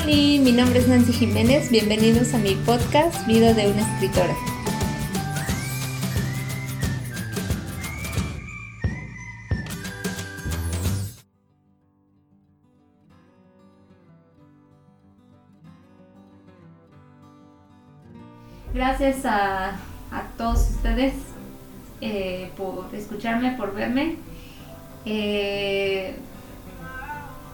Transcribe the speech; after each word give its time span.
Hola, 0.00 0.06
mi 0.06 0.52
nombre 0.52 0.78
es 0.78 0.86
Nancy 0.86 1.12
Jiménez. 1.12 1.70
Bienvenidos 1.70 2.32
a 2.32 2.38
mi 2.38 2.54
podcast 2.54 3.26
Vida 3.26 3.52
de 3.52 3.68
una 3.68 3.80
escritora. 3.80 4.34
Gracias 18.72 19.24
a, 19.24 19.80
todos 20.36 20.70
ustedes 20.70 21.14
eh, 22.00 22.50
por 22.56 22.94
escucharme, 22.94 23.52
por 23.56 23.74
verme. 23.74 24.16
Eh, 25.04 26.14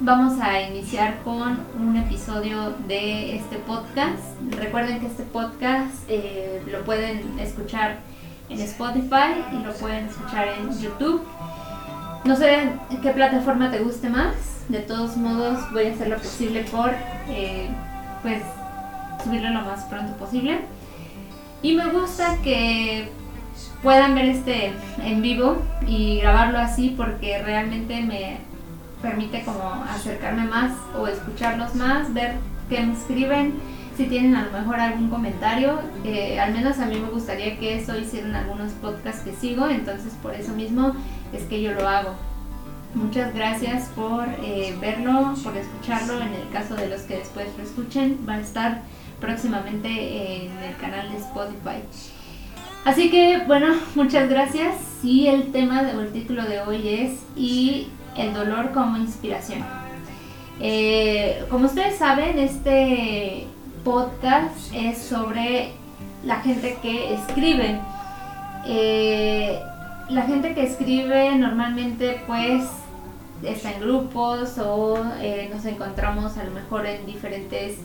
vamos 0.01 0.41
a 0.41 0.61
iniciar 0.61 1.23
con 1.23 1.61
un 1.79 1.97
episodio 1.97 2.75
de 2.89 3.37
este 3.37 3.57
podcast. 3.59 4.23
Recuerden 4.51 5.01
que 5.01 5.07
este 5.07 5.23
podcast 5.23 5.95
eh, 6.09 6.62
lo 6.70 6.84
pueden 6.84 7.39
escuchar 7.39 7.98
en 8.48 8.61
Spotify 8.61 9.43
y 9.53 9.65
lo 9.65 9.73
pueden 9.75 10.07
escuchar 10.07 10.48
en 10.48 10.80
YouTube. 10.80 11.23
No 12.25 12.37
sé 12.37 12.70
qué 13.03 13.11
plataforma 13.11 13.70
te 13.70 13.80
guste 13.80 14.09
más. 14.09 14.34
De 14.69 14.80
todos 14.80 15.17
modos 15.17 15.61
voy 15.73 15.87
a 15.87 15.93
hacer 15.93 16.09
lo 16.09 16.17
posible 16.17 16.65
por 16.65 16.92
pues 18.23 18.42
subirlo 19.23 19.51
lo 19.51 19.61
más 19.61 19.84
pronto 19.84 20.15
posible. 20.17 20.61
Y 21.62 21.75
me 21.75 21.87
gusta 21.91 22.39
que 22.42 23.11
puedan 23.83 24.15
ver 24.15 24.27
este 24.27 24.73
en 25.03 25.23
vivo 25.23 25.62
y 25.87 26.19
grabarlo 26.20 26.59
así 26.59 26.95
porque 26.97 27.42
realmente 27.42 28.01
me 28.03 28.53
permite 29.05 29.44
como 29.44 29.84
acercarme 29.88 30.44
más 30.44 30.72
o 30.98 31.06
escucharlos 31.06 31.74
más, 31.74 32.12
ver 32.14 32.36
qué 32.70 32.80
me 32.80 32.94
escriben, 32.94 33.55
si 33.96 34.06
tienen 34.06 34.34
a 34.34 34.46
lo 34.46 34.50
mejor 34.50 34.80
algún 34.80 35.11
comentario. 35.11 35.78
Eh, 36.05 36.41
al 36.41 36.52
menos 36.52 36.78
a 36.78 36.86
mí 36.86 36.96
me 36.98 37.11
gustaría 37.11 37.58
que 37.58 37.78
eso 37.78 37.96
hicieran 37.98 38.34
algunos 38.34 38.72
podcasts 38.72 39.22
que 39.22 39.33
sigo, 39.33 39.69
entonces 39.69 40.14
por 40.22 40.34
eso 40.34 40.52
mismo 40.52 40.96
es 41.33 41.42
que 41.44 41.61
yo 41.61 41.72
lo 41.72 41.86
hago. 41.86 42.14
Muchas 42.94 43.34
gracias 43.34 43.88
por 43.91 44.27
eh, 44.42 44.74
verlo, 44.80 45.34
por 45.42 45.56
escucharlo. 45.56 46.20
En 46.22 46.33
el 46.33 46.48
caso 46.50 46.74
de 46.74 46.89
los 46.89 47.02
que 47.02 47.18
después 47.18 47.46
lo 47.58 47.64
escuchen, 47.64 48.18
va 48.27 48.34
a 48.34 48.41
estar 48.41 48.83
próximamente 49.20 49.89
en 50.46 50.52
el 50.58 50.77
canal 50.80 51.11
de 51.11 51.18
Spotify. 51.18 51.83
Así 52.84 53.11
que 53.11 53.42
bueno, 53.46 53.74
muchas 53.94 54.28
gracias 54.28 54.77
y 55.02 55.27
el 55.27 55.52
tema 55.52 55.83
o 55.96 56.00
el 56.00 56.12
título 56.12 56.44
de 56.44 56.61
hoy 56.61 56.89
es 56.89 57.20
y 57.36 57.89
el 58.17 58.33
dolor 58.34 58.73
como 58.73 58.97
inspiración. 58.97 59.65
Eh, 60.61 61.45
como 61.51 61.67
ustedes 61.67 61.98
saben, 61.98 62.39
este 62.39 63.47
podcast 63.83 64.73
es 64.73 64.98
sobre 64.98 65.73
la 66.25 66.37
gente 66.37 66.79
que 66.81 67.15
escribe. 67.15 67.81
Eh, 68.67 69.61
la 70.09 70.23
gente 70.23 70.55
que 70.55 70.62
escribe 70.62 71.35
normalmente 71.37 72.23
pues 72.27 72.65
está 73.42 73.73
en 73.73 73.81
grupos 73.81 74.59
o 74.59 74.98
eh, 75.20 75.51
nos 75.53 75.65
encontramos 75.67 76.37
a 76.39 76.45
lo 76.45 76.51
mejor 76.51 76.87
en 76.87 77.05
diferentes 77.05 77.79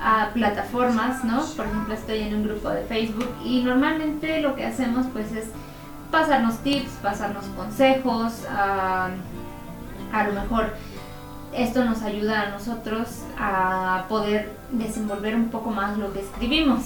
a 0.00 0.30
plataformas, 0.34 1.22
¿no? 1.24 1.44
Por 1.56 1.66
ejemplo, 1.66 1.94
estoy 1.94 2.20
en 2.20 2.34
un 2.34 2.44
grupo 2.44 2.70
de 2.70 2.82
Facebook 2.82 3.28
y 3.44 3.62
normalmente 3.62 4.40
lo 4.40 4.56
que 4.56 4.64
hacemos 4.64 5.06
pues 5.12 5.30
es 5.32 5.46
pasarnos 6.10 6.58
tips, 6.58 6.90
pasarnos 7.02 7.44
consejos, 7.56 8.44
a, 8.50 9.10
a 10.12 10.24
lo 10.24 10.32
mejor 10.34 10.74
esto 11.54 11.84
nos 11.84 12.02
ayuda 12.02 12.42
a 12.42 12.50
nosotros 12.50 13.08
a 13.38 14.06
poder 14.08 14.50
desenvolver 14.70 15.34
un 15.34 15.48
poco 15.48 15.70
más 15.70 15.98
lo 15.98 16.12
que 16.12 16.20
escribimos. 16.20 16.82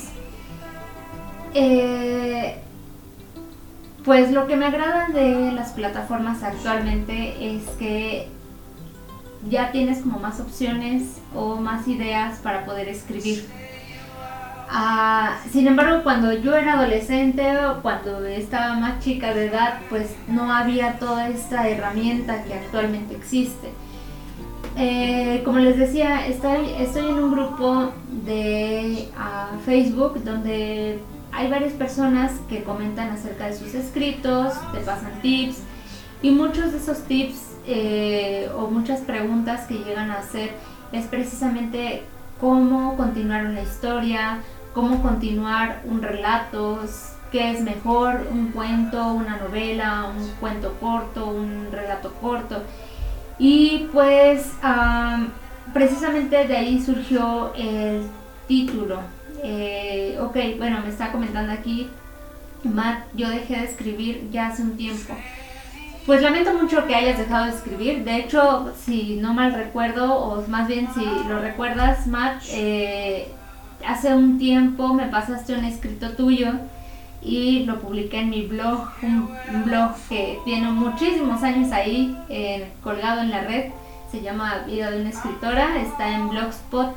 Eh, 1.55 2.59
pues 4.05 4.31
lo 4.33 4.47
que 4.47 4.57
me 4.57 4.67
agrada 4.67 5.09
de 5.09 5.53
las 5.53 5.73
plataformas 5.73 6.43
actualmente 6.43 7.55
es 7.57 7.65
que 7.79 8.29
ya 9.49 9.73
tienes 9.73 10.01
como 10.03 10.19
más 10.19 10.41
opciones 10.41 11.19
o 11.35 11.57
más 11.57 11.87
ideas 11.89 12.39
para 12.41 12.65
poder 12.65 12.89
escribir. 12.89 13.47
Ah, 14.79 15.39
sin 15.51 15.67
embargo, 15.67 16.03
cuando 16.03 16.35
yo 16.35 16.55
era 16.55 16.75
adolescente 16.75 17.43
cuando 17.81 18.23
estaba 18.27 18.75
más 18.75 19.03
chica 19.03 19.33
de 19.33 19.47
edad, 19.47 19.81
pues 19.89 20.15
no 20.29 20.53
había 20.53 20.99
toda 20.99 21.31
esta 21.31 21.67
herramienta 21.67 22.45
que 22.45 22.53
actualmente 22.53 23.17
existe. 23.17 23.71
Eh, 24.77 25.41
como 25.47 25.61
les 25.61 25.79
decía, 25.79 26.27
estoy, 26.27 26.69
estoy 26.79 27.09
en 27.09 27.15
un 27.15 27.33
grupo 27.33 27.91
de 28.27 29.09
ah, 29.17 29.53
Facebook 29.65 30.23
donde 30.23 30.99
hay 31.33 31.49
varias 31.49 31.73
personas 31.73 32.33
que 32.47 32.63
comentan 32.63 33.09
acerca 33.09 33.47
de 33.47 33.57
sus 33.57 33.73
escritos, 33.73 34.53
te 34.75 34.81
pasan 34.81 35.23
tips 35.23 35.57
y 36.21 36.33
muchos 36.33 36.73
de 36.73 36.79
esos 36.79 37.03
tips 37.05 37.57
eh, 37.67 38.51
o 38.55 38.67
muchas 38.67 39.01
preguntas 39.01 39.67
que 39.67 39.79
llegan 39.79 40.11
a 40.11 40.19
hacer 40.19 40.51
es 40.93 41.07
precisamente 41.07 42.03
cómo 42.41 42.97
continuar 42.97 43.47
una 43.47 43.63
historia, 43.63 44.41
cómo 44.77 45.01
continuar 45.01 45.81
un 45.87 46.03
relato, 46.03 46.81
qué 47.33 47.51
es 47.51 47.63
mejor, 47.63 48.27
un 48.31 48.53
cuento, 48.53 49.15
una 49.15 49.39
novela, 49.39 50.13
un 50.15 50.29
cuento 50.39 50.75
corto, 50.79 51.29
un 51.29 51.69
relato 51.73 52.13
corto. 52.21 52.63
Y 53.39 53.89
pues 53.91 54.53
precisamente 55.73 56.47
de 56.47 56.55
ahí 56.55 56.85
surgió 56.85 57.55
el 57.55 58.03
título. 58.47 59.01
Eh, 59.43 60.19
ok, 60.21 60.37
bueno, 60.59 60.83
me 60.83 60.91
está 60.91 61.11
comentando 61.11 61.55
aquí, 61.55 61.89
Matt, 62.63 63.07
yo 63.15 63.31
dejé 63.31 63.57
de 63.57 63.65
escribir 63.65 64.29
ya 64.31 64.49
hace 64.49 64.61
un 64.61 64.77
tiempo. 64.77 65.15
Pues 66.05 66.21
lamento 66.21 66.53
mucho 66.53 66.87
que 66.87 66.95
hayas 66.95 67.19
dejado 67.19 67.47
de 67.47 67.53
escribir. 67.53 68.05
De 68.05 68.17
hecho, 68.17 68.75
si 68.79 69.17
no 69.17 69.33
mal 69.33 69.55
recuerdo, 69.55 70.15
o 70.19 70.47
más 70.49 70.69
bien 70.69 70.87
si 70.93 71.03
lo 71.29 71.41
recuerdas, 71.41 72.07
Matt, 72.07 72.43
eh, 72.51 73.33
hace 73.87 74.15
un 74.15 74.39
tiempo 74.39 74.93
me 74.95 75.07
pasaste 75.07 75.55
un 75.55 75.65
escrito 75.65 76.11
tuyo 76.13 76.53
y 77.23 77.65
lo 77.65 77.81
publiqué 77.81 78.21
en 78.21 78.31
mi 78.31 78.43
blog, 78.43 78.89
un, 79.03 79.65
blog 79.65 79.95
que 80.09 80.39
tiene 80.45 80.71
muchísimos 80.71 81.43
años 81.43 81.73
ahí 81.73 82.17
eh, 82.29 82.71
colgado 82.83 83.23
en 83.23 83.31
la 83.31 83.43
red. 83.43 83.73
Se 84.11 84.23
llama 84.23 84.65
Vida 84.67 84.91
de 84.91 85.01
una 85.01 85.11
escritora, 85.11 85.81
está 85.81 86.15
en 86.15 86.29
Blogspot. 86.29 86.95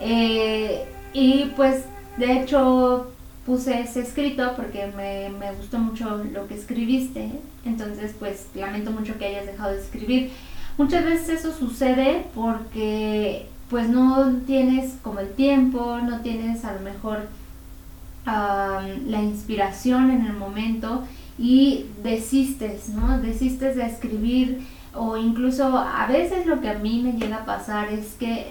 Eh, 0.00 0.84
y 1.12 1.46
pues 1.56 1.84
de 2.18 2.40
hecho 2.40 3.10
puse 3.44 3.80
ese 3.80 4.02
escrito 4.02 4.52
porque 4.54 4.92
me, 4.96 5.30
me, 5.30 5.52
gustó 5.52 5.78
mucho 5.78 6.22
lo 6.32 6.46
que 6.46 6.54
escribiste, 6.54 7.30
entonces 7.64 8.14
pues 8.18 8.46
lamento 8.54 8.90
mucho 8.90 9.18
que 9.18 9.26
hayas 9.26 9.46
dejado 9.46 9.72
de 9.72 9.80
escribir. 9.80 10.30
Muchas 10.76 11.04
veces 11.04 11.40
eso 11.40 11.52
sucede 11.52 12.26
porque 12.34 13.46
pues 13.70 13.88
no 13.88 14.32
tienes 14.46 14.94
como 15.02 15.20
el 15.20 15.30
tiempo, 15.32 15.98
no 16.02 16.20
tienes 16.20 16.64
a 16.64 16.72
lo 16.72 16.80
mejor 16.80 17.28
la 18.26 19.22
inspiración 19.22 20.10
en 20.10 20.26
el 20.26 20.34
momento 20.34 21.04
y 21.38 21.86
desistes, 22.02 22.90
¿no? 22.90 23.18
Desistes 23.20 23.76
de 23.76 23.86
escribir 23.86 24.66
o 24.94 25.16
incluso 25.16 25.78
a 25.78 26.06
veces 26.06 26.46
lo 26.46 26.60
que 26.60 26.68
a 26.68 26.78
mí 26.78 27.00
me 27.02 27.12
llega 27.12 27.36
a 27.36 27.44
pasar 27.46 27.88
es 27.90 28.14
que 28.14 28.48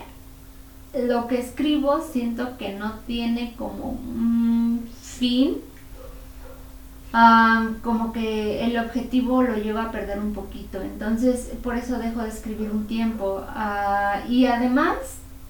lo 1.06 1.28
que 1.28 1.40
escribo 1.40 2.02
siento 2.02 2.58
que 2.58 2.74
no 2.74 2.94
tiene 3.06 3.54
como 3.58 3.92
un 3.92 4.88
fin, 5.02 5.58
como 7.84 8.14
que 8.14 8.66
el 8.66 8.78
objetivo 8.78 9.42
lo 9.42 9.56
lleva 9.56 9.84
a 9.84 9.92
perder 9.92 10.20
un 10.20 10.34
poquito. 10.34 10.82
Entonces, 10.82 11.52
por 11.64 11.76
eso 11.76 11.98
dejo 11.98 12.22
de 12.22 12.30
escribir 12.30 12.70
un 12.72 12.86
tiempo. 12.88 13.44
Ah, 13.50 14.22
y 14.28 14.46
además, 14.46 14.98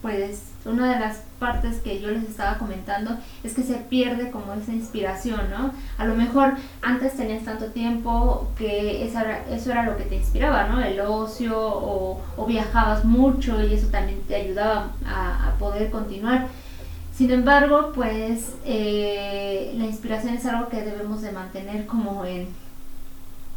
pues 0.01 0.43
una 0.65 0.93
de 0.93 0.99
las 0.99 1.23
partes 1.39 1.77
que 1.77 1.99
yo 2.01 2.09
les 2.09 2.23
estaba 2.23 2.57
comentando 2.57 3.17
es 3.43 3.53
que 3.53 3.63
se 3.63 3.75
pierde 3.75 4.31
como 4.31 4.53
esa 4.53 4.73
inspiración, 4.73 5.49
¿no? 5.49 5.71
A 5.97 6.05
lo 6.05 6.15
mejor 6.15 6.55
antes 6.81 7.15
tenías 7.15 7.43
tanto 7.43 7.67
tiempo 7.67 8.51
que 8.57 9.05
eso 9.05 9.19
era, 9.19 9.45
eso 9.49 9.71
era 9.71 9.83
lo 9.83 9.97
que 9.97 10.03
te 10.03 10.15
inspiraba, 10.15 10.67
¿no? 10.67 10.81
El 10.81 10.99
ocio 11.01 11.55
o, 11.57 12.21
viajabas 12.47 13.03
mucho 13.03 13.61
y 13.61 13.73
eso 13.73 13.87
también 13.87 14.21
te 14.21 14.35
ayudaba 14.35 14.91
a, 15.05 15.53
poder 15.59 15.89
continuar. 15.91 16.47
Sin 17.17 17.31
embargo, 17.31 17.93
pues 17.95 18.53
eh, 18.63 19.73
la 19.75 19.85
inspiración 19.85 20.35
es 20.35 20.45
algo 20.45 20.69
que 20.69 20.83
debemos 20.83 21.23
de 21.23 21.31
mantener 21.31 21.87
como 21.87 22.23
en, 22.25 22.47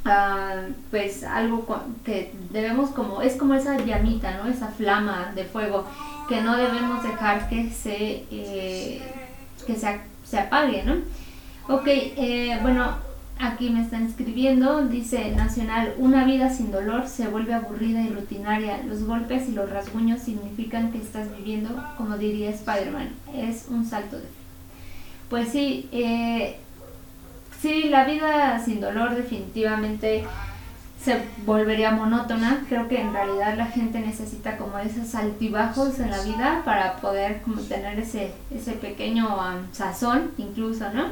ah, 0.07 0.63
pues 0.91 1.25
algo 1.25 1.67
que 2.03 2.33
debemos 2.51 2.89
como, 2.89 3.21
es 3.21 3.37
como 3.37 3.53
esa 3.53 3.77
llamita, 3.77 4.39
¿no? 4.39 4.51
Esa 4.51 4.69
flama 4.69 5.33
de 5.35 5.45
fuego 5.45 5.85
que 6.27 6.41
no 6.41 6.57
debemos 6.57 7.03
dejar 7.03 7.51
que 7.51 7.69
se, 7.69 8.25
eh, 8.31 9.03
que 9.67 9.77
se, 9.77 10.01
se, 10.25 10.39
apague, 10.39 10.83
¿no? 10.83 10.95
Ok, 11.69 11.87
eh, 11.87 12.59
bueno, 12.63 12.95
aquí 13.41 13.71
me 13.71 13.83
están 13.83 14.07
escribiendo, 14.07 14.87
dice 14.87 15.33
Nacional, 15.33 15.95
una 15.99 16.25
vida 16.25 16.51
sin 16.51 16.71
dolor 16.71 17.09
se 17.09 17.29
vuelve 17.29 17.55
aburrida 17.55 18.03
y 18.03 18.09
rutinaria. 18.09 18.83
Los 18.87 19.05
golpes 19.05 19.49
y 19.49 19.53
los 19.53 19.71
rasguños 19.71 20.21
significan 20.21 20.93
que 20.93 20.99
estás 20.99 21.35
viviendo, 21.37 21.71
como 21.97 22.19
diría 22.19 22.51
Spider-Man, 22.51 23.11
es 23.35 23.67
un 23.69 23.87
salto 23.87 24.17
de 24.17 24.23
fe. 24.23 24.29
Pues 25.31 25.49
sí, 25.49 25.89
eh, 25.93 26.59
sí, 27.61 27.85
la 27.85 28.05
vida 28.05 28.63
sin 28.65 28.81
dolor 28.81 29.15
definitivamente 29.15 30.25
se 31.03 31.23
volvería 31.47 31.93
monótona. 31.93 32.65
Creo 32.69 32.89
que 32.89 33.01
en 33.01 33.13
realidad 33.13 33.57
la 33.57 33.67
gente 33.67 34.01
necesita 34.01 34.59
como 34.59 34.79
esos 34.79 35.15
altibajos 35.15 35.99
en 35.99 36.11
la 36.11 36.21
vida 36.23 36.63
para 36.65 36.97
poder 36.97 37.41
como 37.43 37.63
tener 37.63 37.99
ese, 37.99 38.33
ese 38.51 38.73
pequeño 38.73 39.29
sazón 39.73 40.33
incluso, 40.37 40.93
¿no? 40.93 41.09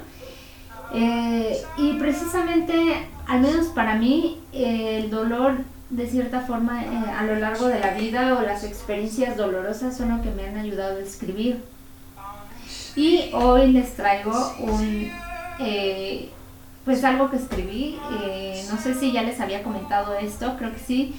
Eh, 0.93 1.63
y 1.77 1.95
precisamente, 1.95 3.09
al 3.27 3.41
menos 3.41 3.67
para 3.69 3.95
mí, 3.95 4.41
el 4.53 5.11
dolor 5.11 5.59
de 5.91 6.07
cierta 6.07 6.41
forma 6.41 6.85
eh, 6.85 6.89
a 7.17 7.25
lo 7.25 7.37
largo 7.37 7.67
de 7.67 7.81
la 7.81 7.95
vida 7.95 8.37
o 8.39 8.43
las 8.43 8.65
experiencias 8.65 9.37
dolorosas 9.37 9.97
son 9.97 10.17
lo 10.17 10.23
que 10.23 10.31
me 10.31 10.47
han 10.47 10.57
ayudado 10.57 10.99
a 10.99 11.01
escribir. 11.01 11.63
Y 12.97 13.31
hoy 13.33 13.73
les 13.73 13.95
traigo 13.95 14.33
un, 14.61 15.11
eh, 15.61 16.31
pues 16.85 17.05
algo 17.05 17.31
que 17.31 17.37
escribí, 17.37 17.99
no 18.71 18.79
sé 18.79 18.95
si 18.95 19.13
ya 19.13 19.23
les 19.23 19.41
había 19.41 19.63
comentado 19.63 20.15
esto, 20.19 20.57
creo 20.59 20.73
que 20.73 20.79
sí. 20.79 21.15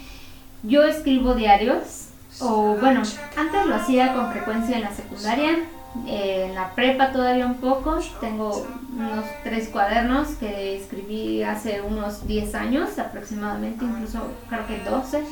Yo 0.64 0.84
escribo 0.84 1.36
diarios, 1.36 2.10
o 2.42 2.76
bueno, 2.76 3.02
antes 3.38 3.66
lo 3.66 3.76
hacía 3.76 4.14
con 4.14 4.32
frecuencia 4.32 4.76
en 4.76 4.82
la 4.82 4.92
secundaria, 4.92 5.58
en 6.06 6.56
la 6.56 6.76
prepa 6.76 7.12
todavía 7.12 7.46
un 7.46 7.56
poco, 7.56 8.00
tengo 8.22 8.66
unos 8.96 9.26
tres 9.44 9.70
cuadernos 9.70 10.30
que 10.36 10.78
escribí 10.78 11.42
hace 11.44 11.82
unos 11.82 12.28
10 12.28 12.56
años 12.56 13.00
aproximadamente, 13.00 13.86
incluso 13.86 14.20
creo 14.50 14.68
que 14.68 14.80
12. 14.80 15.24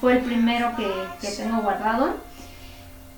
Fue 0.00 0.14
el 0.14 0.20
primero 0.20 0.72
que, 0.76 1.28
tengo 1.36 1.62
guardado. 1.62 2.14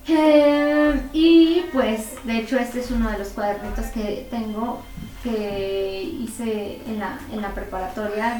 Eh, 0.06 1.00
y 1.14 1.62
pues 1.72 2.16
de 2.24 2.40
hecho 2.40 2.58
este 2.58 2.80
es 2.80 2.90
uno 2.90 3.10
de 3.10 3.18
los 3.18 3.28
cuadernitos 3.28 3.86
que 3.86 4.28
tengo 4.30 4.82
que 5.22 6.02
hice 6.02 6.82
en 6.86 6.98
la, 6.98 7.18
en 7.32 7.40
la 7.40 7.54
preparatoria. 7.54 8.38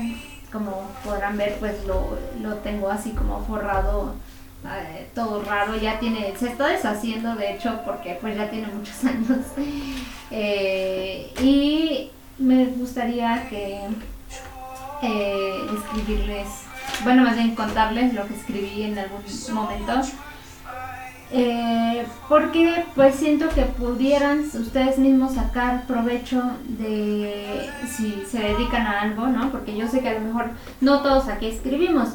Como 0.52 0.82
podrán 1.02 1.38
ver 1.38 1.56
pues 1.58 1.84
lo, 1.86 2.18
lo 2.42 2.56
tengo 2.56 2.90
así 2.90 3.12
como 3.12 3.42
forrado 3.44 4.14
eh, 4.66 5.10
todo 5.14 5.42
raro, 5.42 5.76
ya 5.76 5.98
tiene, 5.98 6.34
se 6.38 6.48
está 6.48 6.68
deshaciendo 6.68 7.34
de 7.34 7.54
hecho 7.54 7.80
porque 7.84 8.16
pues 8.20 8.36
ya 8.36 8.48
tiene 8.48 8.68
muchos 8.68 9.04
años. 9.04 9.44
Eh, 10.30 11.32
y 11.42 12.10
me 12.38 12.66
gustaría 12.66 13.46
que 13.48 13.80
eh, 15.02 15.60
escribirles, 15.76 16.48
bueno, 17.02 17.24
más 17.24 17.36
bien 17.36 17.54
contarles 17.54 18.14
lo 18.14 18.26
que 18.26 18.34
escribí 18.34 18.84
en 18.84 18.98
algún 18.98 19.22
momento. 19.52 20.00
porque 22.28 22.86
pues 22.94 23.16
siento 23.16 23.48
que 23.50 23.62
pudieran 23.62 24.44
ustedes 24.54 24.96
mismos 24.98 25.34
sacar 25.34 25.86
provecho 25.86 26.42
de 26.68 27.68
si 27.86 28.24
se 28.30 28.38
dedican 28.38 28.86
a 28.86 29.02
algo, 29.02 29.26
¿no? 29.26 29.50
Porque 29.50 29.76
yo 29.76 29.86
sé 29.88 30.00
que 30.00 30.08
a 30.08 30.14
lo 30.14 30.20
mejor 30.20 30.50
no 30.80 31.02
todos 31.02 31.28
aquí 31.28 31.48
escribimos, 31.48 32.14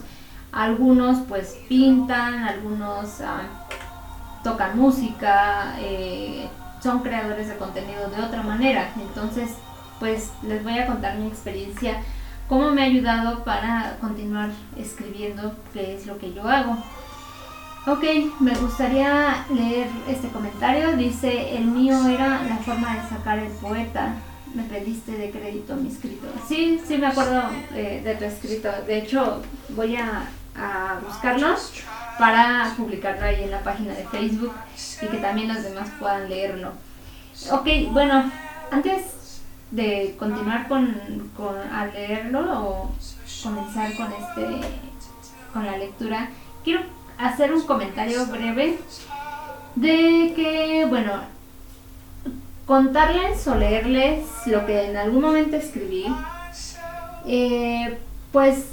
algunos 0.51 1.19
pues 1.27 1.57
pintan, 1.67 2.43
algunos 2.43 3.21
ah, 3.21 3.43
tocan 4.43 4.77
música, 4.77 5.75
eh, 5.79 6.47
son 6.81 6.99
creadores 6.99 7.47
de 7.47 7.57
contenido 7.57 8.09
de 8.09 8.21
otra 8.21 8.41
manera. 8.41 8.91
Entonces, 8.99 9.51
pues 9.99 10.31
les 10.43 10.63
voy 10.63 10.79
a 10.79 10.87
contar 10.87 11.17
mi 11.17 11.27
experiencia, 11.27 12.01
cómo 12.47 12.71
me 12.71 12.81
ha 12.81 12.85
ayudado 12.85 13.43
para 13.43 13.97
continuar 13.99 14.49
escribiendo, 14.77 15.53
qué 15.73 15.95
es 15.95 16.07
lo 16.07 16.17
que 16.17 16.33
yo 16.33 16.47
hago. 16.47 16.77
Ok, 17.87 18.03
me 18.39 18.55
gustaría 18.55 19.45
leer 19.53 19.87
este 20.07 20.27
comentario. 20.29 20.95
Dice, 20.97 21.55
el 21.57 21.65
mío 21.65 22.07
era 22.07 22.43
la 22.43 22.57
forma 22.57 22.95
de 22.95 23.09
sacar 23.09 23.39
el 23.39 23.51
poeta. 23.53 24.13
Me 24.53 24.63
pediste 24.63 25.11
de 25.13 25.31
crédito 25.31 25.75
mi 25.75 25.89
escrito. 25.89 26.27
Sí, 26.47 26.81
sí 26.85 26.97
me 26.97 27.07
acuerdo 27.07 27.41
eh, 27.73 28.01
de 28.03 28.15
tu 28.15 28.25
escrito. 28.25 28.69
De 28.85 28.99
hecho, 28.99 29.41
voy 29.69 29.95
a 29.95 30.23
a 30.55 30.99
buscarlos 31.05 31.73
para 32.17 32.73
publicarlo 32.75 33.25
ahí 33.25 33.43
en 33.43 33.51
la 33.51 33.61
página 33.61 33.93
de 33.93 34.05
Facebook 34.05 34.53
y 35.01 35.07
que 35.07 35.17
también 35.17 35.47
los 35.47 35.63
demás 35.63 35.89
puedan 35.99 36.29
leerlo. 36.29 36.73
Ok, 37.51 37.67
bueno, 37.91 38.29
antes 38.71 39.41
de 39.71 40.15
continuar 40.19 40.67
con, 40.67 41.31
con 41.35 41.55
leerlo 41.93 42.61
o 42.61 42.91
comenzar 43.43 43.95
con 43.95 44.11
este 44.11 44.67
con 45.53 45.65
la 45.65 45.77
lectura, 45.77 46.29
quiero 46.63 46.81
hacer 47.17 47.53
un 47.53 47.63
comentario 47.63 48.25
breve 48.27 48.79
de 49.75 50.33
que, 50.35 50.85
bueno, 50.87 51.13
contarles 52.65 53.47
o 53.47 53.55
leerles 53.55 54.25
lo 54.45 54.65
que 54.65 54.89
en 54.89 54.97
algún 54.97 55.21
momento 55.21 55.55
escribí, 55.55 56.05
eh, 57.25 57.97
pues 58.31 58.65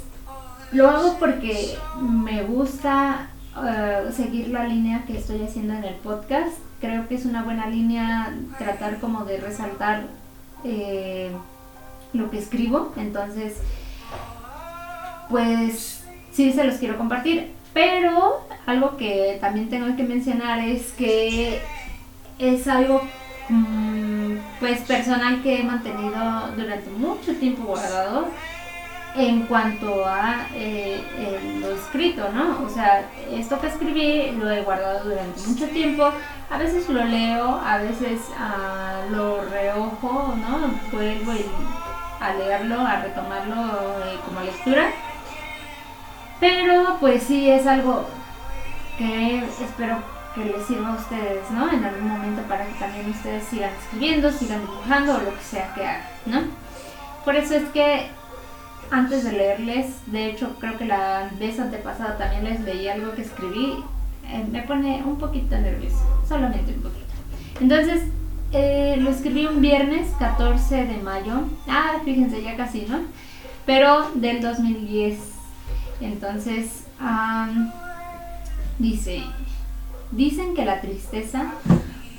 lo 0.71 0.89
hago 0.89 1.17
porque 1.17 1.77
me 1.99 2.43
gusta 2.43 3.29
eh, 3.65 4.11
seguir 4.15 4.49
la 4.49 4.65
línea 4.65 5.03
que 5.05 5.17
estoy 5.17 5.41
haciendo 5.43 5.73
en 5.73 5.83
el 5.83 5.95
podcast. 5.95 6.57
Creo 6.79 7.07
que 7.07 7.15
es 7.15 7.25
una 7.25 7.43
buena 7.43 7.67
línea 7.67 8.35
tratar 8.57 8.99
como 8.99 9.25
de 9.25 9.39
resaltar 9.39 10.03
eh, 10.63 11.31
lo 12.13 12.29
que 12.29 12.39
escribo. 12.39 12.93
Entonces, 12.97 13.57
pues 15.29 16.03
sí 16.31 16.51
se 16.51 16.63
los 16.63 16.75
quiero 16.75 16.97
compartir. 16.97 17.51
Pero 17.73 18.45
algo 18.65 18.97
que 18.97 19.37
también 19.39 19.69
tengo 19.69 19.95
que 19.95 20.03
mencionar 20.03 20.59
es 20.59 20.91
que 20.93 21.61
es 22.39 22.67
algo 22.67 23.01
mm, 23.49 24.35
pues 24.59 24.81
personal 24.81 25.41
que 25.41 25.61
he 25.61 25.63
mantenido 25.63 26.51
durante 26.55 26.89
mucho 26.89 27.35
tiempo 27.35 27.63
guardado 27.63 28.27
en 29.17 29.47
cuanto 29.47 30.05
a 30.05 30.47
eh, 30.53 31.01
lo 31.59 31.71
escrito, 31.75 32.29
¿no? 32.31 32.63
O 32.63 32.69
sea, 32.69 33.09
esto 33.31 33.59
que 33.59 33.67
escribí 33.67 34.31
lo 34.33 34.49
he 34.51 34.61
guardado 34.61 35.09
durante 35.09 35.41
mucho 35.47 35.67
tiempo, 35.69 36.11
a 36.49 36.57
veces 36.57 36.87
lo 36.87 37.03
leo, 37.03 37.59
a 37.59 37.77
veces 37.77 38.21
ah, 38.37 39.01
lo 39.09 39.43
reojo, 39.45 40.35
¿no? 40.37 40.71
Vuelvo 40.91 41.31
a 42.19 42.33
leerlo, 42.33 42.79
a 42.79 43.01
retomarlo 43.01 43.55
eh, 44.05 44.19
como 44.25 44.41
lectura. 44.41 44.91
Pero 46.39 46.97
pues 46.99 47.23
sí 47.23 47.49
es 47.49 47.65
algo 47.65 48.05
que 48.99 49.43
espero 49.63 49.97
que 50.35 50.45
les 50.45 50.67
sirva 50.67 50.89
a 50.89 50.95
ustedes, 50.95 51.49
¿no? 51.49 51.71
En 51.71 51.83
algún 51.83 52.07
momento 52.07 52.43
para 52.43 52.65
que 52.67 52.73
también 52.73 53.09
ustedes 53.09 53.43
sigan 53.45 53.71
escribiendo, 53.81 54.31
sigan 54.31 54.61
dibujando 54.61 55.15
o 55.15 55.21
lo 55.21 55.33
que 55.35 55.43
sea 55.43 55.73
que 55.73 55.87
hagan, 55.87 56.03
¿no? 56.27 56.41
Por 57.25 57.35
eso 57.35 57.55
es 57.55 57.67
que 57.69 58.11
antes 58.91 59.23
de 59.23 59.33
leerles, 59.33 59.87
de 60.07 60.29
hecho 60.29 60.55
creo 60.59 60.77
que 60.77 60.85
la 60.85 61.29
vez 61.39 61.59
antepasada 61.59 62.17
también 62.17 62.45
les 62.45 62.61
leí 62.61 62.87
algo 62.87 63.13
que 63.13 63.21
escribí, 63.21 63.73
eh, 64.25 64.45
me 64.51 64.61
pone 64.63 65.03
un 65.03 65.17
poquito 65.17 65.57
nervioso, 65.57 66.03
solamente 66.27 66.73
un 66.73 66.81
poquito. 66.81 67.05
Entonces, 67.59 68.03
eh, 68.51 68.95
lo 68.99 69.09
escribí 69.09 69.45
un 69.45 69.61
viernes 69.61 70.09
14 70.19 70.85
de 70.85 70.97
mayo, 70.97 71.41
ah, 71.67 71.93
fíjense, 72.05 72.41
ya 72.41 72.55
casi, 72.55 72.85
¿no? 72.87 73.01
Pero 73.65 74.11
del 74.15 74.41
2010. 74.41 75.19
Entonces, 75.99 76.85
dice, 78.79 79.23
dicen 80.11 80.53
que 80.53 80.63
la 80.63 80.79
tristeza 80.79 81.51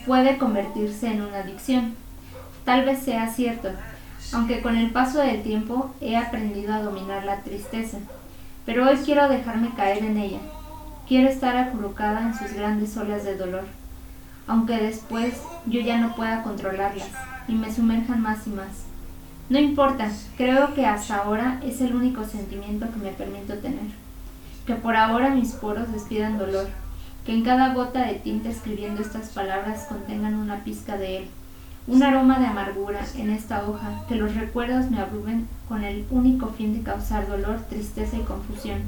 puede 0.07 0.37
convertirse 0.37 1.09
en 1.09 1.23
una 1.23 1.39
adicción. 1.39 1.95
Tal 2.65 2.85
vez 2.85 2.99
sea 2.99 3.33
cierto, 3.33 3.71
aunque 4.33 4.61
con 4.61 4.77
el 4.77 4.91
paso 4.91 5.19
del 5.19 5.43
tiempo 5.43 5.95
he 6.01 6.17
aprendido 6.17 6.75
a 6.75 6.83
dominar 6.83 7.25
la 7.25 7.41
tristeza. 7.41 7.99
Pero 8.67 8.89
hoy 8.89 8.97
quiero 8.99 9.29
dejarme 9.29 9.75
caer 9.75 10.05
en 10.05 10.19
ella. 10.19 10.41
Quiero 11.07 11.29
estar 11.29 11.57
acurrucada 11.57 12.23
en 12.23 12.35
sus 12.35 12.53
grandes 12.53 12.97
olas 12.97 13.25
de 13.25 13.37
dolor, 13.37 13.65
aunque 14.47 14.77
después 14.77 15.41
yo 15.67 15.81
ya 15.81 15.99
no 15.99 16.15
pueda 16.15 16.43
controlarlas 16.43 17.09
y 17.49 17.55
me 17.55 17.73
sumerjan 17.73 18.21
más 18.21 18.47
y 18.47 18.51
más. 18.51 18.85
No 19.49 19.59
importa, 19.59 20.11
creo 20.37 20.75
que 20.75 20.85
hasta 20.85 21.17
ahora 21.17 21.61
es 21.65 21.81
el 21.81 21.95
único 21.95 22.25
sentimiento 22.25 22.91
que 22.93 22.99
me 22.99 23.13
permito 23.13 23.55
tener. 23.55 23.87
Que 24.67 24.75
por 24.75 24.97
ahora 24.97 25.31
mis 25.31 25.53
poros 25.53 25.91
despidan 25.91 26.37
dolor, 26.37 26.69
que 27.25 27.33
en 27.33 27.43
cada 27.43 27.73
gota 27.73 28.07
de 28.07 28.15
tinta 28.17 28.51
escribiendo 28.51 29.01
estas 29.01 29.31
palabras 29.31 29.87
contengan 29.89 30.35
una 30.35 30.63
pizca 30.65 30.99
de 30.99 31.19
él 31.19 31.29
un 31.89 32.03
aroma 32.03 32.39
de 32.39 32.47
amargura 32.47 33.01
en 33.17 33.31
esta 33.31 33.67
hoja, 33.67 34.03
que 34.09 34.15
los 34.15 34.35
recuerdos 34.35 34.91
me 34.91 35.01
abrumen 35.01 35.49
con 35.69 35.85
el 35.85 36.05
único 36.11 36.49
fin 36.49 36.75
de 36.75 36.83
causar 36.83 37.27
dolor, 37.27 37.61
tristeza 37.71 38.17
y 38.17 38.21
confusión. 38.21 38.83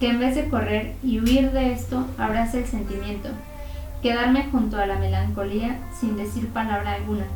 Que 0.00 0.08
en 0.08 0.18
vez 0.18 0.34
de 0.34 0.48
correr 0.48 0.94
y 1.02 1.20
huir 1.20 1.52
de 1.52 1.72
esto, 1.72 2.06
abrace 2.16 2.60
el 2.60 2.66
sentimiento. 2.66 3.28
Quedarme 4.02 4.48
junto 4.50 4.78
a 4.78 4.86
la 4.86 4.98
melancolía 4.98 5.78
sin 6.00 6.16
decir 6.16 6.48
palabra 6.48 6.94
alguna. 6.94 7.26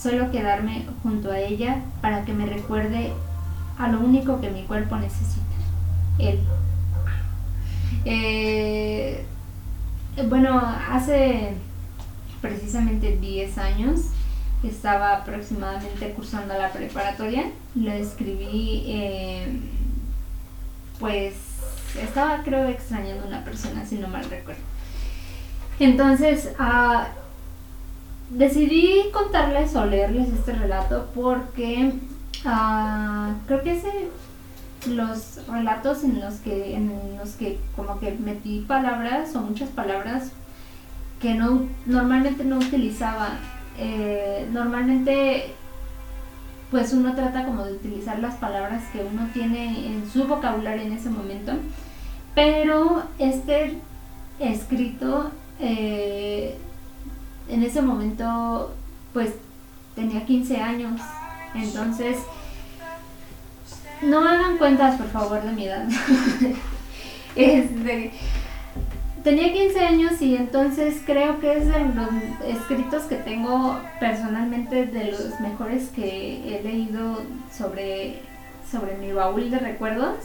solo 0.00 0.30
quedarme 0.30 0.86
junto 1.02 1.30
a 1.30 1.38
ella 1.38 1.82
para 2.00 2.24
que 2.24 2.32
me 2.32 2.46
recuerde 2.46 3.12
a 3.78 3.88
lo 3.88 4.00
único 4.00 4.40
que 4.40 4.50
mi 4.50 4.62
cuerpo 4.62 4.96
necesita, 4.96 5.44
él. 6.18 6.40
Eh, 8.06 9.26
bueno, 10.28 10.62
hace 10.90 11.54
precisamente 12.40 13.16
10 13.16 13.58
años 13.58 14.00
estaba 14.62 15.16
aproximadamente 15.16 16.10
cursando 16.12 16.54
la 16.54 16.70
preparatoria, 16.70 17.50
le 17.74 18.00
escribí, 18.00 18.84
eh, 18.86 19.58
pues 20.98 21.34
estaba 21.98 22.42
creo 22.42 22.68
extrañando 22.68 23.24
a 23.24 23.28
una 23.28 23.44
persona, 23.44 23.86
si 23.86 23.96
no 23.96 24.08
mal 24.08 24.24
recuerdo. 24.24 24.62
Entonces, 25.78 26.50
uh, 26.60 27.04
decidí 28.28 29.10
contarles 29.12 29.74
o 29.76 29.86
leerles 29.86 30.28
este 30.28 30.52
relato 30.52 31.08
porque 31.14 31.94
uh, 32.44 33.32
creo 33.46 33.62
que 33.62 33.72
es 33.72 33.84
los 34.86 35.46
relatos 35.46 36.04
en 36.04 36.20
los 36.20 36.34
que 36.36 36.74
en 36.74 37.18
los 37.18 37.32
que 37.32 37.58
como 37.76 37.98
que 38.00 38.12
metí 38.12 38.64
palabras 38.66 39.34
o 39.36 39.40
muchas 39.40 39.68
palabras 39.70 40.32
que 41.20 41.34
no 41.34 41.66
normalmente 41.86 42.44
no 42.44 42.58
utilizaba 42.58 43.38
eh, 43.78 44.48
normalmente 44.52 45.54
pues 46.70 46.92
uno 46.92 47.14
trata 47.14 47.44
como 47.44 47.64
de 47.64 47.72
utilizar 47.72 48.18
las 48.20 48.36
palabras 48.36 48.84
que 48.92 49.04
uno 49.04 49.28
tiene 49.32 49.86
en 49.86 50.08
su 50.10 50.24
vocabulario 50.24 50.82
en 50.82 50.92
ese 50.92 51.10
momento 51.10 51.52
pero 52.34 53.04
este 53.18 53.78
escrito 54.38 55.30
eh, 55.58 56.56
en 57.48 57.62
ese 57.62 57.82
momento 57.82 58.74
pues 59.12 59.32
tenía 59.94 60.24
15 60.24 60.56
años. 60.56 61.00
Entonces, 61.54 62.18
no 64.02 64.26
hagan 64.26 64.56
cuentas 64.56 64.96
por 64.96 65.08
favor 65.08 65.42
de 65.42 65.52
mi 65.52 65.66
edad. 65.66 65.88
este, 67.36 68.12
tenía 69.22 69.52
15 69.52 69.80
años 69.80 70.22
y 70.22 70.36
entonces 70.36 71.02
creo 71.04 71.40
que 71.40 71.58
es 71.58 71.66
de 71.66 71.80
los 71.80 72.08
escritos 72.46 73.04
que 73.04 73.16
tengo 73.16 73.78
personalmente 73.98 74.86
de 74.86 75.12
los 75.12 75.40
mejores 75.40 75.88
que 75.90 76.56
he 76.56 76.62
leído 76.62 77.22
sobre, 77.52 78.22
sobre 78.70 78.96
mi 78.96 79.12
baúl 79.12 79.50
de 79.50 79.58
recuerdos 79.58 80.16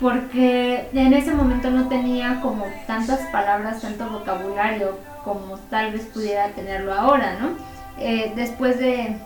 porque 0.00 0.88
en 0.92 1.14
ese 1.14 1.32
momento 1.32 1.70
no 1.70 1.88
tenía 1.88 2.40
como 2.42 2.66
tantas 2.86 3.20
palabras, 3.30 3.80
tanto 3.80 4.08
vocabulario 4.10 4.98
como 5.24 5.58
tal 5.70 5.92
vez 5.92 6.02
pudiera 6.06 6.50
tenerlo 6.50 6.92
ahora, 6.92 7.38
¿no? 7.40 7.56
Eh, 7.98 8.32
después 8.36 8.78
de, 8.78 9.16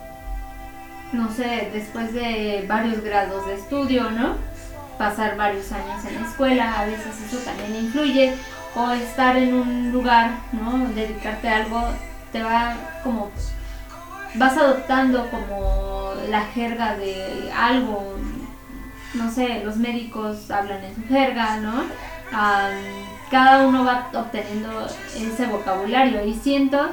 no 1.13 1.31
sé, 1.33 1.71
después 1.73 2.15
de 2.15 2.65
varios 2.69 3.03
grados 3.03 3.47
de 3.47 3.55
estudio, 3.55 4.11
¿no? 4.13 4.35
Pasar 5.01 5.35
varios 5.39 5.73
años 5.73 6.05
en 6.05 6.21
la 6.21 6.29
escuela, 6.29 6.79
a 6.79 6.85
veces 6.85 7.19
eso 7.27 7.39
también 7.39 7.87
influye, 7.87 8.35
o 8.75 8.91
estar 8.91 9.35
en 9.35 9.55
un 9.55 9.93
lugar, 9.93 10.33
¿no? 10.53 10.89
Dedicarte 10.95 11.49
a 11.49 11.57
algo, 11.57 11.83
te 12.33 12.43
va 12.43 12.75
como, 13.03 13.31
vas 14.35 14.59
adoptando 14.59 15.27
como 15.31 16.13
la 16.29 16.43
jerga 16.43 16.99
de 16.99 17.51
algo, 17.51 18.15
no 19.15 19.31
sé, 19.33 19.63
los 19.65 19.79
médicos 19.79 20.51
hablan 20.51 20.85
en 20.85 20.95
su 20.95 21.09
jerga, 21.09 21.57
¿no? 21.57 21.85
cada 23.31 23.67
uno 23.67 23.85
va 23.85 24.11
obteniendo 24.13 24.87
ese 25.17 25.47
vocabulario 25.47 26.25
y 26.27 26.35
siento 26.35 26.91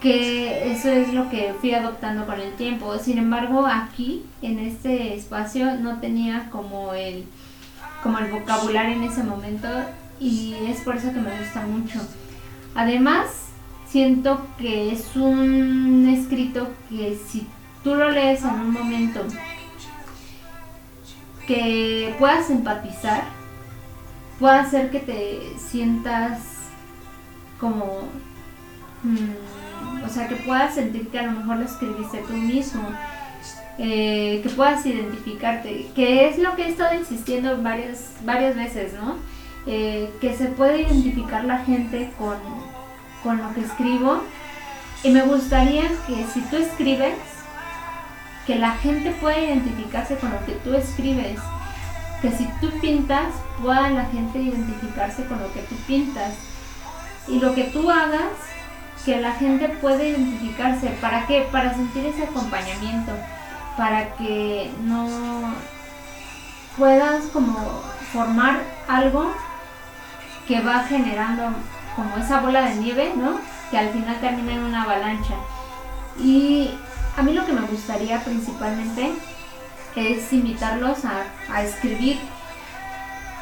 que 0.00 0.72
eso 0.72 0.88
es 0.88 1.12
lo 1.12 1.28
que 1.28 1.54
fui 1.60 1.74
adoptando 1.74 2.26
con 2.26 2.40
el 2.40 2.52
tiempo. 2.54 2.98
Sin 2.98 3.18
embargo, 3.18 3.66
aquí, 3.66 4.24
en 4.42 4.58
este 4.58 5.14
espacio, 5.14 5.76
no 5.76 6.00
tenía 6.00 6.48
como 6.50 6.94
el, 6.94 7.26
como 8.02 8.18
el 8.18 8.30
vocabulario 8.30 8.96
en 8.96 9.04
ese 9.04 9.22
momento 9.22 9.68
y 10.18 10.54
es 10.68 10.80
por 10.80 10.96
eso 10.96 11.12
que 11.12 11.20
me 11.20 11.38
gusta 11.38 11.66
mucho. 11.66 12.00
Además, 12.74 13.26
siento 13.86 14.46
que 14.58 14.92
es 14.92 15.16
un 15.16 16.08
escrito 16.08 16.68
que 16.88 17.18
si 17.28 17.46
tú 17.82 17.94
lo 17.94 18.10
lees 18.10 18.42
en 18.42 18.50
un 18.50 18.72
momento 18.72 19.24
que 21.46 22.14
puedas 22.18 22.48
empatizar, 22.50 23.24
pueda 24.38 24.60
hacer 24.60 24.90
que 24.90 25.00
te 25.00 25.58
sientas 25.58 26.40
como, 27.58 28.02
mm, 29.02 29.49
o 30.04 30.08
sea, 30.08 30.28
que 30.28 30.36
puedas 30.36 30.74
sentir 30.74 31.08
que 31.08 31.18
a 31.18 31.26
lo 31.26 31.32
mejor 31.32 31.58
lo 31.58 31.64
escribiste 31.64 32.18
tú 32.26 32.32
mismo, 32.34 32.82
eh, 33.78 34.40
que 34.42 34.48
puedas 34.50 34.84
identificarte, 34.84 35.86
que 35.94 36.28
es 36.28 36.38
lo 36.38 36.54
que 36.56 36.64
he 36.64 36.68
estado 36.68 36.94
insistiendo 36.94 37.62
varias, 37.62 38.12
varias 38.24 38.56
veces, 38.56 38.92
¿no? 38.94 39.16
Eh, 39.66 40.10
que 40.20 40.34
se 40.36 40.46
puede 40.46 40.82
identificar 40.82 41.44
la 41.44 41.58
gente 41.58 42.10
con, 42.18 42.36
con 43.22 43.38
lo 43.38 43.54
que 43.54 43.60
escribo 43.60 44.22
y 45.02 45.10
me 45.10 45.22
gustaría 45.22 45.88
que 46.06 46.24
si 46.32 46.40
tú 46.42 46.56
escribes, 46.56 47.14
que 48.46 48.56
la 48.56 48.72
gente 48.72 49.12
pueda 49.12 49.38
identificarse 49.38 50.16
con 50.16 50.30
lo 50.30 50.44
que 50.44 50.52
tú 50.52 50.74
escribes, 50.74 51.38
que 52.20 52.30
si 52.32 52.46
tú 52.60 52.70
pintas, 52.80 53.32
pueda 53.62 53.88
la 53.90 54.04
gente 54.06 54.40
identificarse 54.40 55.24
con 55.24 55.40
lo 55.40 55.52
que 55.52 55.60
tú 55.60 55.74
pintas. 55.86 56.34
Y 57.28 57.38
lo 57.38 57.54
que 57.54 57.64
tú 57.64 57.90
hagas, 57.90 58.32
que 59.04 59.20
la 59.20 59.32
gente 59.32 59.68
pueda 59.68 60.02
identificarse. 60.02 60.88
¿Para 61.00 61.26
qué? 61.26 61.48
Para 61.50 61.74
sentir 61.74 62.06
ese 62.06 62.24
acompañamiento, 62.24 63.12
para 63.76 64.14
que 64.16 64.70
no 64.82 65.08
puedas 66.76 67.24
como 67.26 67.82
formar 68.12 68.60
algo 68.88 69.32
que 70.46 70.60
va 70.60 70.84
generando 70.84 71.54
como 71.96 72.16
esa 72.16 72.40
bola 72.40 72.62
de 72.62 72.76
nieve, 72.76 73.12
¿no? 73.16 73.40
Que 73.70 73.78
al 73.78 73.90
final 73.90 74.18
termina 74.20 74.52
en 74.52 74.64
una 74.64 74.82
avalancha. 74.82 75.34
Y 76.18 76.70
a 77.16 77.22
mí 77.22 77.32
lo 77.32 77.44
que 77.46 77.52
me 77.52 77.62
gustaría 77.62 78.22
principalmente 78.24 79.12
es 79.96 80.32
invitarlos 80.32 80.98
a, 81.04 81.62
escribir 81.62 82.18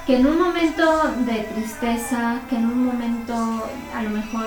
que 0.07 0.17
en 0.17 0.27
un 0.27 0.38
momento 0.38 1.12
de 1.19 1.41
tristeza, 1.55 2.41
que 2.49 2.57
en 2.57 2.65
un 2.65 2.87
momento 2.87 3.69
a 3.95 4.03
lo 4.03 4.11
mejor 4.11 4.47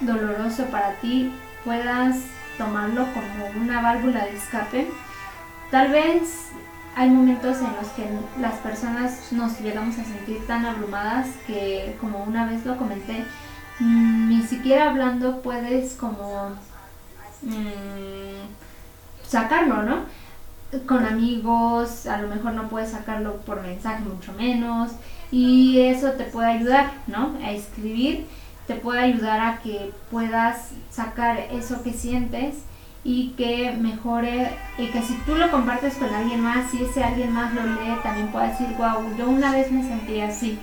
doloroso 0.00 0.64
para 0.66 0.92
ti, 1.00 1.32
puedas 1.64 2.16
tomarlo 2.56 3.06
como 3.12 3.62
una 3.62 3.80
válvula 3.80 4.24
de 4.24 4.36
escape. 4.36 4.90
Tal 5.70 5.90
vez 5.90 6.48
hay 6.96 7.10
momentos 7.10 7.58
en 7.58 7.76
los 7.76 7.88
que 7.94 8.08
las 8.40 8.54
personas 8.54 9.32
nos 9.32 9.60
llegamos 9.60 9.98
a 9.98 10.04
sentir 10.04 10.44
tan 10.46 10.66
abrumadas 10.66 11.28
que, 11.46 11.96
como 12.00 12.24
una 12.24 12.46
vez 12.46 12.66
lo 12.66 12.76
comenté, 12.76 13.24
mm, 13.78 14.28
ni 14.28 14.42
siquiera 14.42 14.90
hablando 14.90 15.40
puedes 15.40 15.94
como 15.94 16.50
mm, 17.42 18.48
sacarlo, 19.26 19.82
¿no? 19.82 19.96
Con 20.86 21.06
amigos, 21.06 22.06
a 22.06 22.20
lo 22.20 22.28
mejor 22.28 22.54
no 22.54 22.68
puedes 22.68 22.90
sacarlo 22.90 23.36
por 23.42 23.62
mensaje, 23.62 24.02
mucho 24.02 24.32
menos, 24.32 24.90
y 25.30 25.80
eso 25.80 26.12
te 26.12 26.24
puede 26.24 26.48
ayudar, 26.48 26.90
¿no? 27.06 27.36
A 27.44 27.52
escribir, 27.52 28.26
te 28.68 28.74
puede 28.74 29.00
ayudar 29.00 29.40
a 29.40 29.58
que 29.58 29.92
puedas 30.10 30.72
sacar 30.90 31.38
eso 31.50 31.82
que 31.82 31.92
sientes 31.92 32.56
y 33.02 33.30
que 33.30 33.72
mejore, 33.72 34.56
y 34.76 34.88
que 34.88 35.02
si 35.02 35.14
tú 35.24 35.34
lo 35.34 35.50
compartes 35.50 35.94
con 35.94 36.14
alguien 36.14 36.42
más, 36.42 36.70
si 36.70 36.84
ese 36.84 37.02
alguien 37.02 37.32
más 37.32 37.54
lo 37.54 37.64
lee, 37.64 37.96
también 38.02 38.28
puede 38.28 38.48
decir, 38.48 38.68
wow, 38.76 39.16
yo 39.16 39.30
una 39.30 39.52
vez 39.52 39.72
me 39.72 39.82
sentí 39.82 40.20
así. 40.20 40.58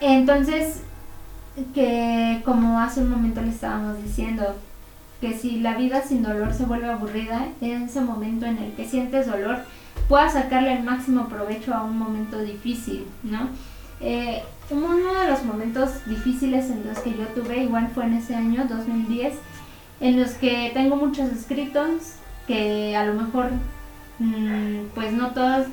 Entonces, 0.00 0.82
que 1.74 2.42
como 2.44 2.78
hace 2.78 3.00
un 3.00 3.10
momento 3.10 3.40
le 3.40 3.48
estábamos 3.48 4.02
diciendo, 4.02 4.54
que 5.20 5.38
si 5.38 5.60
la 5.60 5.74
vida 5.76 6.02
sin 6.02 6.22
dolor 6.22 6.52
se 6.52 6.64
vuelve 6.64 6.90
aburrida, 6.90 7.48
en 7.62 7.82
ese 7.82 8.02
momento 8.02 8.44
en 8.44 8.58
el 8.58 8.72
que 8.72 8.86
sientes 8.86 9.26
dolor, 9.26 9.64
puedas 10.08 10.34
sacarle 10.34 10.74
el 10.74 10.82
máximo 10.82 11.28
provecho 11.28 11.74
a 11.74 11.84
un 11.84 11.98
momento 11.98 12.38
difícil, 12.38 13.06
¿no? 13.22 13.48
Eh, 14.00 14.42
uno 14.70 15.14
de 15.14 15.30
los 15.30 15.44
momentos 15.44 16.04
difíciles 16.06 16.70
en 16.70 16.86
los 16.86 16.98
que 17.00 17.10
yo 17.10 17.26
tuve, 17.28 17.64
igual 17.64 17.88
fue 17.94 18.04
en 18.04 18.14
ese 18.14 18.34
año, 18.34 18.66
2010, 18.68 19.34
en 20.00 20.20
los 20.20 20.30
que 20.32 20.70
tengo 20.72 20.96
muchos 20.96 21.30
escritos 21.30 22.14
que 22.46 22.96
a 22.96 23.04
lo 23.04 23.14
mejor, 23.14 23.50
mm, 24.18 24.86
pues 24.94 25.12
no 25.12 25.30
todos, 25.30 25.66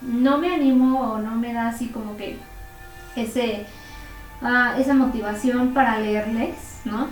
no 0.00 0.38
me 0.38 0.54
animo 0.54 1.00
o 1.00 1.18
no 1.18 1.36
me 1.36 1.52
da 1.52 1.68
así 1.68 1.88
como 1.88 2.16
que 2.16 2.38
ese, 3.16 3.66
ah, 4.42 4.76
esa 4.78 4.94
motivación 4.94 5.74
para 5.74 5.98
leerles, 5.98 6.80
¿no? 6.84 7.08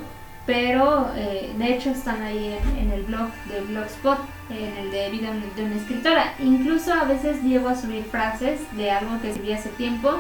pero 0.46 1.08
eh, 1.14 1.52
de 1.56 1.74
hecho 1.74 1.90
están 1.90 2.20
ahí 2.22 2.58
en, 2.78 2.90
el 2.90 3.04
blog 3.04 3.28
de 3.48 3.60
Blogspot, 3.60 4.18
en 4.50 4.76
el 4.76 4.90
de 4.90 5.10
vida 5.10 5.30
de 5.56 5.64
una 5.64 5.76
escritora. 5.76 6.34
Incluso 6.40 6.92
a 6.92 7.04
veces 7.04 7.42
llego 7.42 7.68
a 7.68 7.76
subir 7.76 8.04
frases 8.04 8.60
de 8.76 8.90
algo 8.90 9.20
que 9.20 9.30
escribí 9.30 9.52
hace 9.52 9.68
tiempo, 9.70 10.18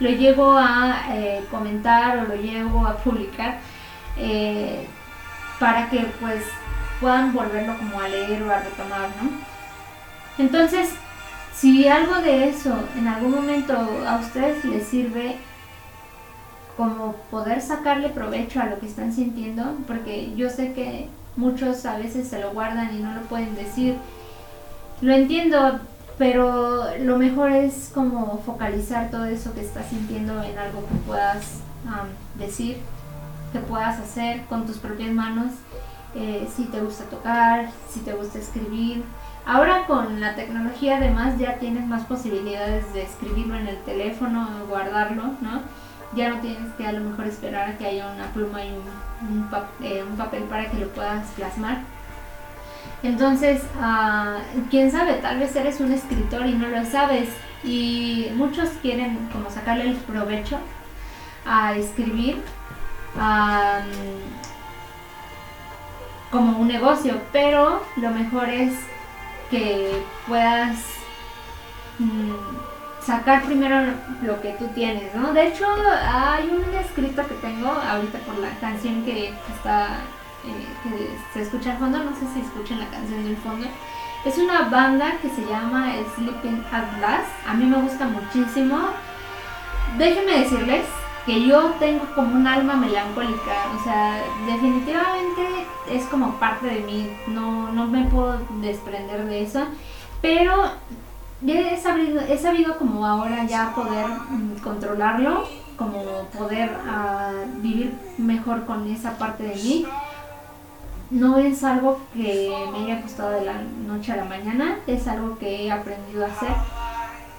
lo 0.00 0.08
llego 0.10 0.56
a 0.56 1.04
eh, 1.10 1.44
comentar 1.50 2.18
o 2.18 2.24
lo 2.24 2.34
llego 2.34 2.86
a 2.86 2.96
publicar 2.96 3.58
eh, 4.16 4.86
para 5.58 5.88
que 5.90 6.06
pues 6.20 6.42
puedan 7.00 7.32
volverlo 7.32 7.76
como 7.78 8.00
a 8.00 8.08
leer 8.08 8.42
o 8.42 8.50
a 8.50 8.60
retomar, 8.60 9.08
¿no? 9.22 9.30
Entonces, 10.38 10.90
si 11.54 11.86
algo 11.86 12.16
de 12.16 12.48
eso 12.48 12.74
en 12.96 13.06
algún 13.08 13.32
momento 13.32 13.74
a 14.06 14.16
ustedes 14.16 14.64
les 14.64 14.86
sirve 14.86 15.36
como 16.76 17.14
poder 17.30 17.60
sacarle 17.60 18.08
provecho 18.08 18.60
a 18.60 18.66
lo 18.66 18.80
que 18.80 18.86
están 18.86 19.12
sintiendo, 19.12 19.76
porque 19.86 20.34
yo 20.34 20.48
sé 20.48 20.72
que 20.72 21.08
muchos 21.36 21.84
a 21.84 21.98
veces 21.98 22.28
se 22.28 22.40
lo 22.40 22.52
guardan 22.52 22.96
y 22.96 23.00
no 23.00 23.12
lo 23.12 23.20
pueden 23.22 23.54
decir. 23.54 23.96
Lo 25.02 25.12
entiendo, 25.12 25.80
pero 26.20 26.84
lo 26.98 27.16
mejor 27.16 27.50
es 27.50 27.90
como 27.94 28.42
focalizar 28.44 29.10
todo 29.10 29.24
eso 29.24 29.54
que 29.54 29.62
estás 29.62 29.86
sintiendo 29.86 30.42
en 30.42 30.58
algo 30.58 30.86
que 30.86 30.94
puedas 31.06 31.62
decir, 32.38 32.76
que 33.54 33.58
puedas 33.60 33.98
hacer 33.98 34.44
con 34.44 34.66
tus 34.66 34.76
propias 34.76 35.12
manos, 35.12 35.52
eh, 36.14 36.46
si 36.54 36.64
te 36.64 36.78
gusta 36.82 37.04
tocar, 37.04 37.70
si 37.88 38.00
te 38.00 38.12
gusta 38.12 38.38
escribir. 38.38 39.02
Ahora 39.46 39.86
con 39.86 40.20
la 40.20 40.34
tecnología 40.34 40.98
además 40.98 41.38
ya 41.38 41.54
tienes 41.54 41.86
más 41.86 42.04
posibilidades 42.04 42.92
de 42.92 43.02
escribirlo 43.02 43.56
en 43.56 43.68
el 43.68 43.78
teléfono, 43.84 44.46
guardarlo, 44.68 45.22
¿no? 45.40 45.62
Ya 46.14 46.28
no 46.28 46.40
tienes 46.42 46.70
que 46.74 46.86
a 46.86 46.92
lo 46.92 47.00
mejor 47.00 47.28
esperar 47.28 47.70
a 47.70 47.78
que 47.78 47.86
haya 47.86 48.12
una 48.12 48.26
pluma 48.34 48.62
y 48.62 48.72
un, 48.72 49.48
eh, 49.82 50.04
papel 50.18 50.42
para 50.42 50.70
que 50.70 50.80
lo 50.80 50.88
puedas 50.88 51.30
plasmar. 51.30 51.78
Entonces, 53.02 53.62
uh, 53.78 54.60
quién 54.70 54.90
sabe, 54.90 55.14
tal 55.14 55.38
vez 55.38 55.54
eres 55.56 55.80
un 55.80 55.92
escritor 55.92 56.46
y 56.46 56.52
no 56.52 56.68
lo 56.68 56.84
sabes. 56.84 57.28
Y 57.64 58.28
muchos 58.34 58.68
quieren 58.82 59.28
como 59.32 59.50
sacarle 59.50 59.88
el 59.88 59.96
provecho 59.96 60.58
a 61.46 61.74
escribir 61.74 62.42
como 66.30 66.58
un 66.58 66.68
negocio, 66.68 67.20
pero 67.32 67.82
lo 67.96 68.10
mejor 68.10 68.48
es 68.48 68.72
que 69.50 70.02
puedas 70.28 70.78
mm, 71.98 72.32
sacar 73.02 73.42
primero 73.42 73.92
lo 74.22 74.40
que 74.40 74.52
tú 74.52 74.68
tienes, 74.68 75.14
¿no? 75.14 75.32
De 75.32 75.48
hecho, 75.48 75.66
hay 75.66 76.48
un 76.48 76.74
escrito 76.74 77.26
que 77.26 77.34
tengo 77.34 77.68
ahorita 77.68 78.18
por 78.20 78.38
la 78.38 78.50
canción 78.60 79.04
que 79.04 79.34
está, 79.54 79.98
eh, 80.44 80.66
que 80.82 81.16
se 81.32 81.42
escucha 81.42 81.72
al 81.72 81.78
fondo, 81.78 81.98
no 81.98 82.12
sé 82.12 82.26
si 82.32 82.40
escuchan 82.40 82.80
la 82.80 82.88
canción 82.88 83.24
del 83.24 83.36
fondo. 83.36 83.66
Es 84.24 84.36
una 84.38 84.68
banda 84.68 85.16
que 85.22 85.30
se 85.30 85.44
llama 85.46 85.92
Sleeping 86.14 86.64
at 86.70 87.00
Last. 87.00 87.30
A 87.46 87.54
mí 87.54 87.64
me 87.64 87.80
gusta 87.80 88.06
muchísimo. 88.06 88.78
Déjenme 89.96 90.40
decirles 90.40 90.84
que 91.26 91.46
yo 91.46 91.74
tengo 91.78 92.04
como 92.14 92.34
un 92.34 92.46
alma 92.46 92.76
melancólica, 92.76 93.66
o 93.78 93.84
sea, 93.84 94.22
definitivamente 94.46 95.66
es 95.90 96.04
como 96.04 96.34
parte 96.36 96.66
de 96.66 96.80
mí, 96.80 97.10
no, 97.28 97.70
no 97.72 97.86
me 97.86 98.04
puedo 98.04 98.38
desprender 98.60 99.26
de 99.26 99.42
eso, 99.42 99.66
pero 100.22 100.70
he 101.46 101.76
sabido, 101.76 102.20
he 102.20 102.38
sabido 102.38 102.78
como 102.78 103.06
ahora 103.06 103.44
ya 103.44 103.74
poder 103.74 104.06
mm, 104.06 104.60
controlarlo, 104.62 105.46
como 105.76 106.02
poder 106.36 106.70
ah, 106.86 107.32
vivir 107.56 107.94
mejor 108.18 108.66
con 108.66 108.86
esa 108.90 109.16
parte 109.16 109.44
de 109.44 109.54
mí. 109.54 109.86
No 111.10 111.38
es 111.38 111.64
algo 111.64 112.00
que 112.14 112.54
me 112.72 112.84
haya 112.84 113.02
costado 113.02 113.30
de 113.30 113.44
la 113.44 113.54
noche 113.86 114.12
a 114.12 114.16
la 114.16 114.24
mañana, 114.24 114.78
es 114.86 115.08
algo 115.08 115.38
que 115.38 115.66
he 115.66 115.72
aprendido 115.72 116.24
a 116.24 116.28
hacer, 116.28 116.52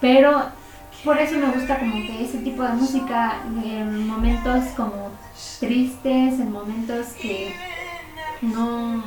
pero 0.01 0.43
por 1.05 1.17
eso 1.17 1.37
me 1.37 1.51
gusta 1.51 1.79
como 1.79 1.93
que 1.93 2.23
ese 2.23 2.39
tipo 2.39 2.63
de 2.63 2.73
música 2.73 3.41
en 3.63 4.07
momentos 4.07 4.65
como 4.75 5.11
tristes, 5.59 6.39
en 6.39 6.51
momentos 6.51 7.07
que 7.21 7.55
no, 8.41 9.01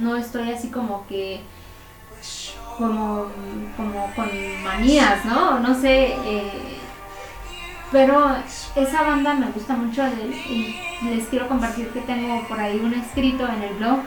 no 0.00 0.16
estoy 0.16 0.52
así 0.52 0.68
como 0.68 1.06
que 1.08 1.40
como, 2.78 3.26
como 3.76 4.14
con 4.14 4.28
manías, 4.62 5.24
¿no? 5.24 5.60
No 5.60 5.74
sé, 5.74 6.14
eh, 6.24 6.73
pero 7.94 8.26
esa 8.74 9.02
banda 9.02 9.34
me 9.34 9.46
gusta 9.52 9.76
mucho 9.76 10.02
y 10.50 10.76
les 11.04 11.28
quiero 11.28 11.46
compartir 11.46 11.90
que 11.90 12.00
tengo 12.00 12.42
por 12.48 12.58
ahí 12.58 12.80
un 12.82 12.92
escrito 12.92 13.46
en 13.46 13.62
el 13.62 13.74
blog 13.74 14.00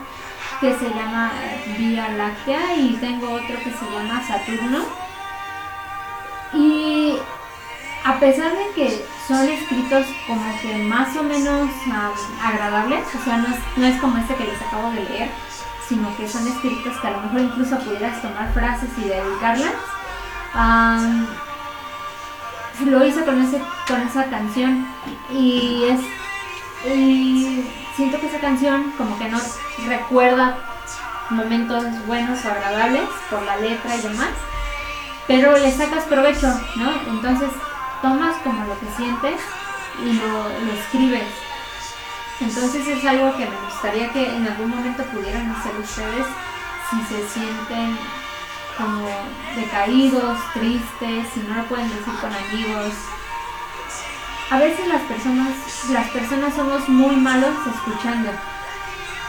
que 0.59 0.75
se 0.77 0.89
llama 0.89 1.31
Vía 1.77 2.09
Láctea 2.09 2.75
y 2.75 2.97
tengo 2.99 3.31
otro 3.31 3.55
que 3.63 3.71
se 3.71 3.85
llama 3.89 4.21
Saturno 4.27 4.79
y 6.53 7.13
a 8.03 8.19
pesar 8.19 8.51
de 8.51 8.71
que 8.75 9.05
son 9.25 9.47
escritos 9.47 10.05
como 10.27 10.61
que 10.61 10.83
más 10.83 11.15
o 11.15 11.23
menos 11.23 11.69
agradables, 12.43 13.05
o 13.15 13.23
sea, 13.23 13.37
no 13.37 13.47
es, 13.47 13.77
no 13.77 13.85
es 13.85 14.01
como 14.01 14.17
este 14.17 14.35
que 14.35 14.51
les 14.51 14.61
acabo 14.63 14.91
de 14.91 15.03
leer, 15.05 15.29
sino 15.87 16.13
que 16.17 16.27
son 16.27 16.45
escritos 16.45 16.97
que 16.97 17.07
a 17.07 17.11
lo 17.11 17.21
mejor 17.21 17.39
incluso 17.39 17.79
pudieras 17.79 18.21
tomar 18.21 18.51
frases 18.53 18.89
y 18.97 19.07
dedicarlas. 19.07 19.73
Lo 22.85 23.05
hice 23.05 23.23
con, 23.23 23.41
ese, 23.41 23.61
con 23.87 24.01
esa 24.01 24.25
canción 24.25 24.87
y 25.31 25.83
es 25.85 25.99
y 26.85 27.65
siento 27.95 28.19
que 28.19 28.27
esa 28.27 28.39
canción 28.39 28.93
como 28.97 29.17
que 29.17 29.29
no 29.29 29.39
recuerda 29.87 30.57
momentos 31.29 31.83
buenos 32.05 32.45
o 32.45 32.49
agradables 32.49 33.09
por 33.29 33.41
la 33.43 33.57
letra 33.57 33.95
y 33.95 34.01
demás 34.01 34.29
pero 35.27 35.57
le 35.57 35.71
sacas 35.71 36.05
provecho, 36.05 36.47
¿no? 36.77 36.91
Entonces 37.09 37.49
tomas 38.01 38.37
como 38.37 38.65
lo 38.65 38.79
que 38.79 38.87
sientes 38.95 39.41
y 40.01 40.13
lo, 40.13 40.73
escribes. 40.73 41.27
Entonces 42.39 42.87
es 42.87 43.03
algo 43.05 43.35
que 43.35 43.45
me 43.45 43.55
gustaría 43.65 44.11
que 44.13 44.35
en 44.35 44.47
algún 44.47 44.69
momento 44.69 45.03
pudieran 45.03 45.51
hacer 45.51 45.75
ustedes 45.75 46.25
si 46.89 47.01
se 47.01 47.27
sienten 47.27 47.97
como 48.77 49.07
decaídos, 49.55 50.37
tristes, 50.53 51.27
si 51.33 51.39
no 51.41 51.55
lo 51.55 51.63
pueden 51.65 51.89
decir 51.89 52.13
con 52.21 52.31
amigos. 52.33 52.93
A 54.49 54.59
veces 54.59 54.87
las 54.87 55.01
personas, 55.01 55.53
las 55.91 56.09
personas 56.09 56.53
somos 56.53 56.87
muy 56.87 57.15
malos 57.15 57.55
escuchando. 57.67 58.29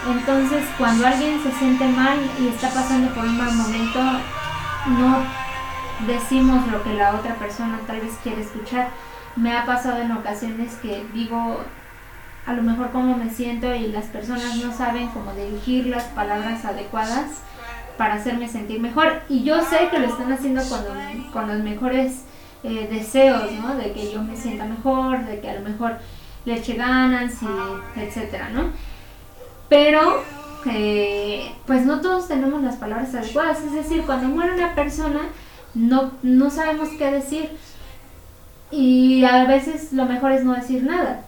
Entonces 0.06 0.64
cuando 0.76 1.06
alguien 1.06 1.42
se 1.42 1.50
siente 1.52 1.86
mal 1.88 2.18
y 2.38 2.48
está 2.48 2.68
pasando 2.68 3.12
por 3.14 3.24
un 3.24 3.36
mal 3.36 3.52
momento, 3.52 4.00
no 4.86 5.24
decimos 6.06 6.66
lo 6.68 6.82
que 6.84 6.94
la 6.94 7.14
otra 7.14 7.34
persona 7.34 7.80
tal 7.86 8.00
vez 8.00 8.14
quiere 8.22 8.42
escuchar. 8.42 8.90
Me 9.34 9.56
ha 9.56 9.64
pasado 9.64 10.02
en 10.02 10.12
ocasiones 10.12 10.74
que 10.76 11.04
digo 11.12 11.60
a 12.46 12.52
lo 12.52 12.62
mejor 12.62 12.90
cómo 12.92 13.16
me 13.16 13.30
siento 13.30 13.74
y 13.74 13.88
las 13.88 14.06
personas 14.06 14.56
no 14.56 14.72
saben 14.72 15.08
cómo 15.08 15.32
dirigir 15.32 15.86
las 15.86 16.04
palabras 16.04 16.64
adecuadas 16.64 17.42
para 17.98 18.14
hacerme 18.14 18.48
sentir 18.48 18.80
mejor. 18.80 19.20
Y 19.28 19.42
yo 19.42 19.62
sé 19.62 19.88
que 19.90 19.98
lo 19.98 20.06
están 20.06 20.32
haciendo 20.32 20.62
con, 21.32 21.48
los 21.48 21.58
mejores 21.58 22.22
eh, 22.62 22.88
deseos, 22.90 23.52
¿no? 23.52 23.74
De 23.74 23.92
que 23.92 24.10
yo 24.10 24.22
me 24.22 24.36
sienta 24.36 24.64
mejor, 24.64 25.26
de 25.26 25.40
que 25.40 25.50
a 25.50 25.54
lo 25.54 25.68
mejor 25.68 25.98
le 26.46 26.54
eche 26.54 26.74
ganas 26.74 27.34
y 27.42 28.00
etcétera, 28.00 28.48
¿no? 28.50 28.70
Pero 29.68 30.22
eh, 30.66 31.52
pues 31.66 31.84
no 31.84 32.00
todos 32.00 32.28
tenemos 32.28 32.62
las 32.62 32.76
palabras 32.76 33.14
adecuadas. 33.14 33.60
Es 33.62 33.72
decir, 33.72 34.04
cuando 34.06 34.28
muere 34.28 34.54
una 34.54 34.74
persona, 34.74 35.20
no, 35.74 36.12
no 36.22 36.50
sabemos 36.50 36.88
qué 36.96 37.10
decir 37.10 37.50
y 38.70 39.24
a 39.24 39.44
veces 39.44 39.92
lo 39.92 40.04
mejor 40.04 40.32
es 40.32 40.44
no 40.44 40.54
decir 40.54 40.84
nada. 40.84 41.22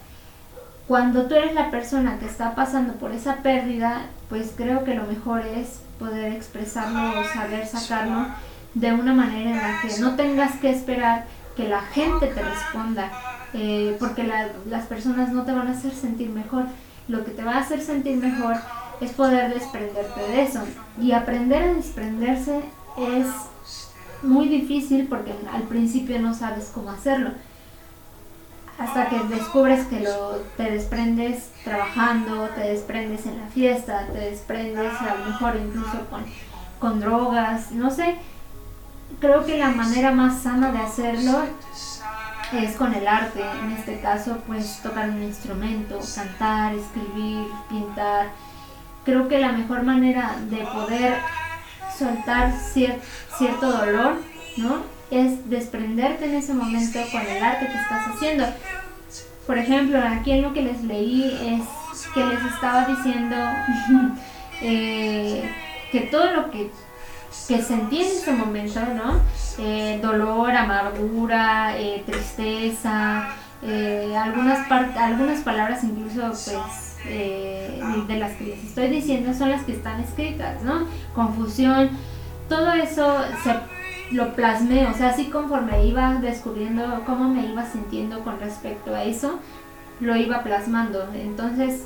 Cuando 0.87 1.27
tú 1.27 1.35
eres 1.35 1.53
la 1.53 1.69
persona 1.69 2.17
que 2.19 2.25
está 2.25 2.55
pasando 2.55 2.93
por 2.93 3.11
esa 3.11 3.37
pérdida, 3.37 4.07
pues 4.29 4.53
creo 4.55 4.83
que 4.83 4.95
lo 4.95 5.03
mejor 5.03 5.41
es 5.41 5.81
poder 6.01 6.33
expresarlo 6.33 7.19
o 7.19 7.23
saber 7.23 7.67
sacarlo 7.67 8.25
de 8.73 8.91
una 8.91 9.13
manera 9.13 9.51
en 9.51 9.57
la 9.57 9.81
que 9.81 9.99
no 9.99 10.15
tengas 10.15 10.55
que 10.55 10.71
esperar 10.71 11.27
que 11.55 11.67
la 11.67 11.81
gente 11.81 12.27
te 12.27 12.41
responda, 12.41 13.11
eh, 13.53 13.95
porque 13.99 14.23
las 14.23 14.85
personas 14.87 15.31
no 15.31 15.43
te 15.43 15.51
van 15.51 15.67
a 15.67 15.71
hacer 15.71 15.93
sentir 15.93 16.29
mejor. 16.29 16.65
Lo 17.07 17.23
que 17.23 17.31
te 17.31 17.43
va 17.43 17.55
a 17.55 17.59
hacer 17.59 17.81
sentir 17.81 18.17
mejor 18.17 18.55
es 18.99 19.11
poder 19.11 19.53
desprenderte 19.53 20.21
de 20.21 20.41
eso. 20.41 20.61
Y 20.99 21.11
aprender 21.11 21.63
a 21.63 21.73
desprenderse 21.73 22.61
es 22.97 23.27
muy 24.23 24.47
difícil 24.47 25.07
porque 25.07 25.33
al 25.53 25.63
principio 25.63 26.19
no 26.19 26.33
sabes 26.33 26.71
cómo 26.73 26.89
hacerlo. 26.89 27.31
Hasta 28.81 29.09
que 29.09 29.19
descubres 29.25 29.85
que 29.85 29.99
lo, 29.99 30.37
te 30.57 30.71
desprendes 30.71 31.51
trabajando, 31.63 32.49
te 32.55 32.61
desprendes 32.61 33.27
en 33.27 33.39
la 33.39 33.45
fiesta, 33.45 34.07
te 34.11 34.19
desprendes 34.19 34.91
a 34.99 35.15
lo 35.15 35.25
mejor 35.25 35.55
incluso 35.55 36.05
con, 36.09 36.25
con 36.79 36.99
drogas, 36.99 37.71
no 37.71 37.91
sé. 37.91 38.15
Creo 39.19 39.45
que 39.45 39.59
la 39.59 39.69
manera 39.69 40.11
más 40.11 40.41
sana 40.41 40.71
de 40.71 40.79
hacerlo 40.79 41.43
es 42.53 42.75
con 42.75 42.93
el 42.95 43.07
arte. 43.07 43.43
En 43.63 43.71
este 43.71 43.99
caso, 43.99 44.39
pues 44.47 44.79
tocar 44.81 45.09
un 45.09 45.21
instrumento, 45.21 45.99
cantar, 46.15 46.73
escribir, 46.73 47.45
pintar. 47.69 48.29
Creo 49.05 49.27
que 49.27 49.37
la 49.37 49.51
mejor 49.51 49.83
manera 49.83 50.37
de 50.49 50.57
poder 50.57 51.19
soltar 51.95 52.51
cierto 52.73 53.71
dolor, 53.71 54.15
¿no? 54.57 55.00
Es 55.11 55.49
desprenderte 55.49 56.25
en 56.25 56.35
ese 56.35 56.53
momento 56.53 56.99
con 57.11 57.21
el 57.21 57.43
arte 57.43 57.67
que 57.67 57.77
estás 57.77 58.07
haciendo. 58.07 58.45
Por 59.45 59.57
ejemplo, 59.57 59.99
aquí 59.99 60.31
en 60.31 60.41
lo 60.41 60.53
que 60.53 60.61
les 60.61 60.81
leí 60.83 61.25
es 61.25 62.07
que 62.13 62.25
les 62.25 62.41
estaba 62.45 62.85
diciendo 62.85 63.35
eh, 64.61 65.43
que 65.91 65.99
todo 66.01 66.31
lo 66.31 66.49
que, 66.49 66.71
que 67.47 67.61
sentí 67.61 68.01
en 68.01 68.07
ese 68.07 68.31
momento, 68.31 68.79
¿no? 68.79 69.19
Eh, 69.59 69.99
dolor, 70.01 70.51
amargura, 70.51 71.77
eh, 71.77 72.03
tristeza, 72.05 73.35
algunas, 74.17 74.71
algunas 74.97 75.41
palabras 75.41 75.83
incluso 75.83 76.29
pues 76.29 76.97
de 77.03 78.17
las 78.17 78.31
que 78.33 78.45
les 78.45 78.63
estoy 78.63 78.87
diciendo 78.87 79.33
son 79.33 79.51
las 79.51 79.63
que 79.63 79.73
están 79.73 79.99
escritas, 79.99 80.63
¿no? 80.63 80.87
Confusión, 81.13 81.89
todo 82.47 82.71
eso 82.71 83.17
se 83.43 83.80
lo 84.11 84.33
plasmé, 84.33 84.87
o 84.87 84.93
sea, 84.93 85.09
así 85.09 85.25
conforme 85.29 85.85
iba 85.85 86.15
descubriendo 86.15 87.03
cómo 87.05 87.29
me 87.29 87.45
iba 87.45 87.65
sintiendo 87.65 88.23
con 88.23 88.39
respecto 88.39 88.93
a 88.93 89.03
eso, 89.03 89.39
lo 89.99 90.15
iba 90.15 90.43
plasmando. 90.43 91.09
Entonces, 91.13 91.83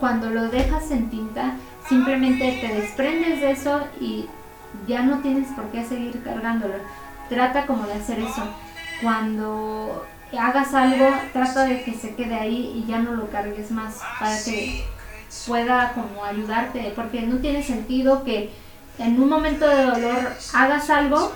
cuando 0.00 0.30
lo 0.30 0.48
dejas 0.48 0.90
en 0.90 1.10
tinta, 1.10 1.54
simplemente 1.88 2.58
te 2.60 2.74
desprendes 2.74 3.40
de 3.40 3.50
eso 3.52 3.80
y 4.00 4.26
ya 4.88 5.02
no 5.02 5.18
tienes 5.18 5.48
por 5.52 5.66
qué 5.66 5.84
seguir 5.84 6.22
cargándolo. 6.22 6.74
Trata 7.28 7.66
como 7.66 7.86
de 7.86 7.94
hacer 7.94 8.18
eso. 8.18 8.42
Cuando 9.00 10.04
hagas 10.36 10.74
algo, 10.74 11.08
trata 11.32 11.64
de 11.64 11.84
que 11.84 11.94
se 11.94 12.14
quede 12.14 12.34
ahí 12.34 12.72
y 12.82 12.88
ya 12.88 12.98
no 12.98 13.12
lo 13.12 13.30
cargues 13.30 13.70
más 13.70 14.00
para 14.18 14.42
que 14.42 14.84
pueda 15.46 15.92
como 15.94 16.24
ayudarte, 16.24 16.92
porque 16.96 17.22
no 17.22 17.36
tiene 17.36 17.62
sentido 17.62 18.24
que 18.24 18.50
en 18.98 19.20
un 19.20 19.28
momento 19.28 19.66
de 19.66 19.84
dolor 19.84 20.32
hagas 20.54 20.90
algo 20.90 21.32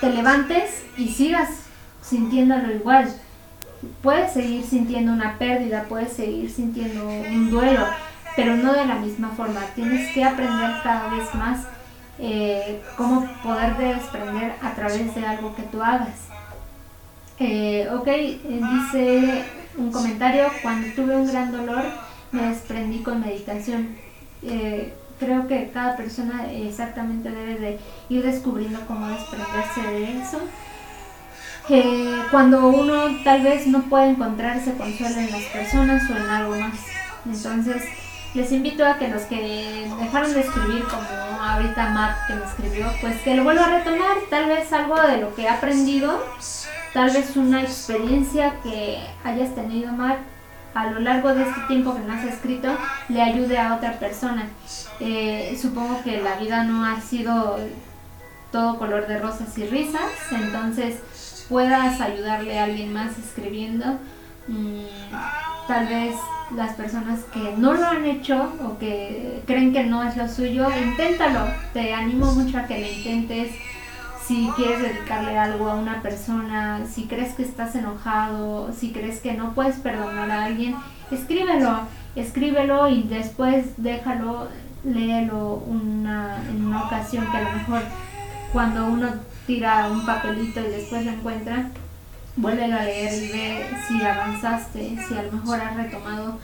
te 0.00 0.10
levantes 0.10 0.84
y 0.96 1.08
sigas 1.08 1.48
sintiéndolo 2.02 2.72
igual. 2.72 3.12
Puedes 4.02 4.32
seguir 4.32 4.64
sintiendo 4.64 5.12
una 5.12 5.38
pérdida, 5.38 5.84
puedes 5.88 6.12
seguir 6.12 6.50
sintiendo 6.50 7.08
un 7.08 7.50
duelo, 7.50 7.86
pero 8.36 8.56
no 8.56 8.72
de 8.72 8.84
la 8.86 8.96
misma 8.96 9.30
forma. 9.30 9.60
Tienes 9.74 10.12
que 10.12 10.24
aprender 10.24 10.70
cada 10.82 11.08
vez 11.14 11.34
más 11.34 11.66
eh, 12.18 12.82
cómo 12.96 13.28
poder 13.42 13.76
desprender 13.76 14.54
a 14.62 14.74
través 14.74 15.14
de 15.14 15.24
algo 15.24 15.54
que 15.54 15.62
tú 15.62 15.82
hagas. 15.82 16.28
Eh, 17.38 17.88
ok, 17.94 18.08
eh, 18.08 18.40
dice 18.48 19.44
un 19.76 19.92
comentario, 19.92 20.46
cuando 20.60 20.88
tuve 20.96 21.16
un 21.16 21.28
gran 21.28 21.52
dolor 21.52 21.84
me 22.32 22.42
desprendí 22.48 22.98
con 23.02 23.20
meditación. 23.20 23.96
Creo 25.18 25.46
que 25.46 25.70
cada 25.72 25.96
persona 25.96 26.50
exactamente 26.52 27.30
debe 27.30 27.58
de 27.58 27.80
ir 28.08 28.22
descubriendo 28.22 28.80
cómo 28.86 29.08
desprenderse 29.08 29.82
de 29.82 30.22
eso. 30.22 30.40
cuando 32.30 32.68
uno 32.68 33.22
tal 33.24 33.42
vez 33.42 33.66
no 33.66 33.82
puede 33.82 34.10
encontrar 34.10 34.56
ese 34.56 34.72
consuelo 34.72 35.18
en 35.18 35.30
las 35.30 35.44
personas 35.44 36.08
o 36.08 36.16
en 36.16 36.28
algo 36.28 36.56
más. 36.56 36.78
Entonces, 37.26 37.82
les 38.34 38.52
invito 38.52 38.86
a 38.86 38.98
que 38.98 39.08
los 39.08 39.22
que 39.22 39.86
dejaron 40.00 40.32
de 40.32 40.40
escribir, 40.40 40.84
como 40.84 41.42
ahorita 41.42 41.90
Matt 41.90 42.26
que 42.26 42.34
me 42.34 42.44
escribió, 42.44 42.86
pues 43.00 43.20
que 43.22 43.34
lo 43.34 43.44
vuelva 43.44 43.66
a 43.66 43.78
retomar, 43.78 44.16
tal 44.30 44.46
vez 44.46 44.72
algo 44.72 45.00
de 45.00 45.18
lo 45.18 45.34
que 45.34 45.42
he 45.42 45.48
aprendido, 45.48 46.24
tal 46.94 47.10
vez 47.10 47.36
una 47.36 47.62
experiencia 47.62 48.54
que 48.62 48.98
hayas 49.24 49.54
tenido 49.54 49.92
Matt 49.92 50.18
a 50.78 50.90
lo 50.92 51.00
largo 51.00 51.34
de 51.34 51.42
este 51.42 51.60
tiempo 51.62 51.94
que 51.94 52.00
no 52.02 52.12
has 52.12 52.24
escrito 52.24 52.68
le 53.08 53.20
ayude 53.20 53.58
a 53.58 53.74
otra 53.74 53.98
persona. 53.98 54.46
Eh, 55.00 55.58
supongo 55.60 56.02
que 56.04 56.20
la 56.20 56.36
vida 56.36 56.62
no 56.62 56.84
ha 56.84 57.00
sido 57.00 57.58
todo 58.52 58.78
color 58.78 59.08
de 59.08 59.18
rosas 59.18 59.58
y 59.58 59.66
risas, 59.66 60.10
entonces 60.30 61.46
puedas 61.48 62.00
ayudarle 62.00 62.58
a 62.58 62.64
alguien 62.64 62.92
más 62.92 63.18
escribiendo. 63.18 63.98
Mm, 64.46 64.84
tal 65.66 65.86
vez 65.88 66.14
las 66.54 66.74
personas 66.74 67.24
que 67.32 67.54
no 67.58 67.74
lo 67.74 67.84
han 67.84 68.04
hecho 68.04 68.52
o 68.64 68.78
que 68.78 69.42
creen 69.46 69.72
que 69.72 69.82
no 69.82 70.04
es 70.04 70.16
lo 70.16 70.28
suyo, 70.28 70.68
inténtalo. 70.70 71.40
Te 71.72 71.92
animo 71.92 72.32
mucho 72.32 72.56
a 72.58 72.66
que 72.66 72.78
lo 72.78 72.86
intentes 72.86 73.52
si 74.28 74.50
quieres 74.56 74.82
dedicarle 74.82 75.38
algo 75.38 75.70
a 75.70 75.74
una 75.76 76.02
persona, 76.02 76.82
si 76.86 77.04
crees 77.04 77.34
que 77.34 77.42
estás 77.42 77.74
enojado, 77.74 78.70
si 78.78 78.92
crees 78.92 79.20
que 79.20 79.32
no 79.32 79.54
puedes 79.54 79.76
perdonar 79.76 80.30
a 80.30 80.44
alguien, 80.44 80.76
escríbelo, 81.10 81.80
escríbelo 82.14 82.88
y 82.88 83.04
después 83.04 83.64
déjalo, 83.78 84.48
léelo 84.84 85.54
una, 85.66 86.42
en 86.50 86.66
una 86.66 86.84
ocasión 86.84 87.26
que 87.30 87.38
a 87.38 87.42
lo 87.42 87.52
mejor 87.52 87.80
cuando 88.52 88.84
uno 88.84 89.08
tira 89.46 89.88
un 89.90 90.04
papelito 90.04 90.60
y 90.60 90.72
después 90.72 91.06
lo 91.06 91.12
encuentra, 91.12 91.70
vuelve 92.36 92.64
a 92.64 92.84
leer 92.84 93.14
y 93.14 93.32
ve 93.32 93.66
si 93.88 94.02
avanzaste, 94.04 94.98
si 95.08 95.14
a 95.16 95.22
lo 95.22 95.32
mejor 95.32 95.58
has 95.58 95.74
retomado 95.74 96.38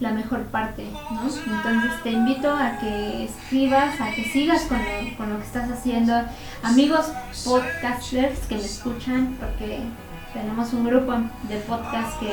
la 0.00 0.10
mejor 0.10 0.42
parte, 0.44 0.86
¿no? 1.10 1.22
Entonces 1.22 2.02
te 2.02 2.10
invito 2.10 2.52
a 2.52 2.78
que 2.78 3.24
escribas, 3.24 4.00
a 4.00 4.10
que 4.10 4.24
sigas 4.24 4.62
con 4.62 4.78
lo, 4.78 5.16
con 5.16 5.30
lo 5.30 5.38
que 5.38 5.44
estás 5.44 5.70
haciendo. 5.70 6.12
Amigos 6.62 7.12
podcasters 7.44 8.40
que 8.46 8.56
me 8.56 8.64
escuchan, 8.64 9.36
porque 9.40 9.80
tenemos 10.34 10.72
un 10.74 10.84
grupo 10.84 11.12
de 11.48 11.56
podcast 11.66 12.18
que, 12.20 12.32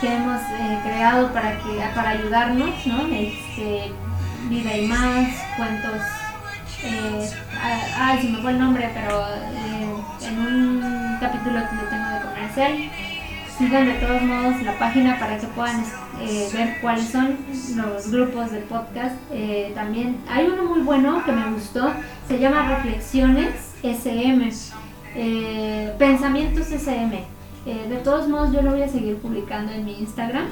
que 0.00 0.14
hemos 0.14 0.40
eh, 0.42 0.80
creado 0.84 1.32
para, 1.32 1.56
que, 1.58 1.82
para 1.94 2.10
ayudarnos, 2.10 2.86
¿no? 2.86 3.06
Este, 3.06 3.92
Vida 4.50 4.76
y 4.76 4.86
más, 4.86 5.28
cuentos, 5.56 6.02
eh, 6.82 7.30
ay, 7.98 8.20
se 8.20 8.28
me 8.28 8.42
fue 8.42 8.50
el 8.50 8.58
nombre, 8.58 8.90
pero 8.92 9.26
eh, 9.26 9.88
en 10.20 10.38
un 10.38 11.16
capítulo 11.18 11.60
que 11.60 11.76
lo 11.76 11.82
tengo 11.88 12.08
de 12.10 12.20
comercial 12.20 12.90
sigan 13.56 13.86
de 13.86 13.94
todos 13.94 14.20
modos 14.20 14.62
la 14.62 14.78
página 14.78 15.18
para 15.18 15.38
que 15.38 15.46
puedan 15.46 15.82
eh, 16.20 16.48
ver 16.52 16.80
cuáles 16.80 17.08
son 17.08 17.36
los 17.76 18.10
grupos 18.10 18.50
del 18.50 18.64
podcast. 18.64 19.16
Eh, 19.30 19.72
también 19.74 20.16
hay 20.28 20.46
uno 20.46 20.64
muy 20.64 20.80
bueno 20.80 21.22
que 21.24 21.32
me 21.32 21.50
gustó, 21.52 21.90
se 22.28 22.38
llama 22.38 22.76
Reflexiones 22.76 23.74
SM, 23.82 24.50
eh, 25.16 25.94
Pensamientos 25.98 26.70
SM. 26.70 27.24
de 27.64 27.96
todos 28.04 28.28
modos 28.28 28.52
yo 28.52 28.62
lo 28.62 28.72
voy 28.72 28.82
a 28.82 28.88
seguir 28.88 29.16
publicando 29.16 29.72
en 29.72 29.84
mi 29.84 29.98
Instagram 29.98 30.46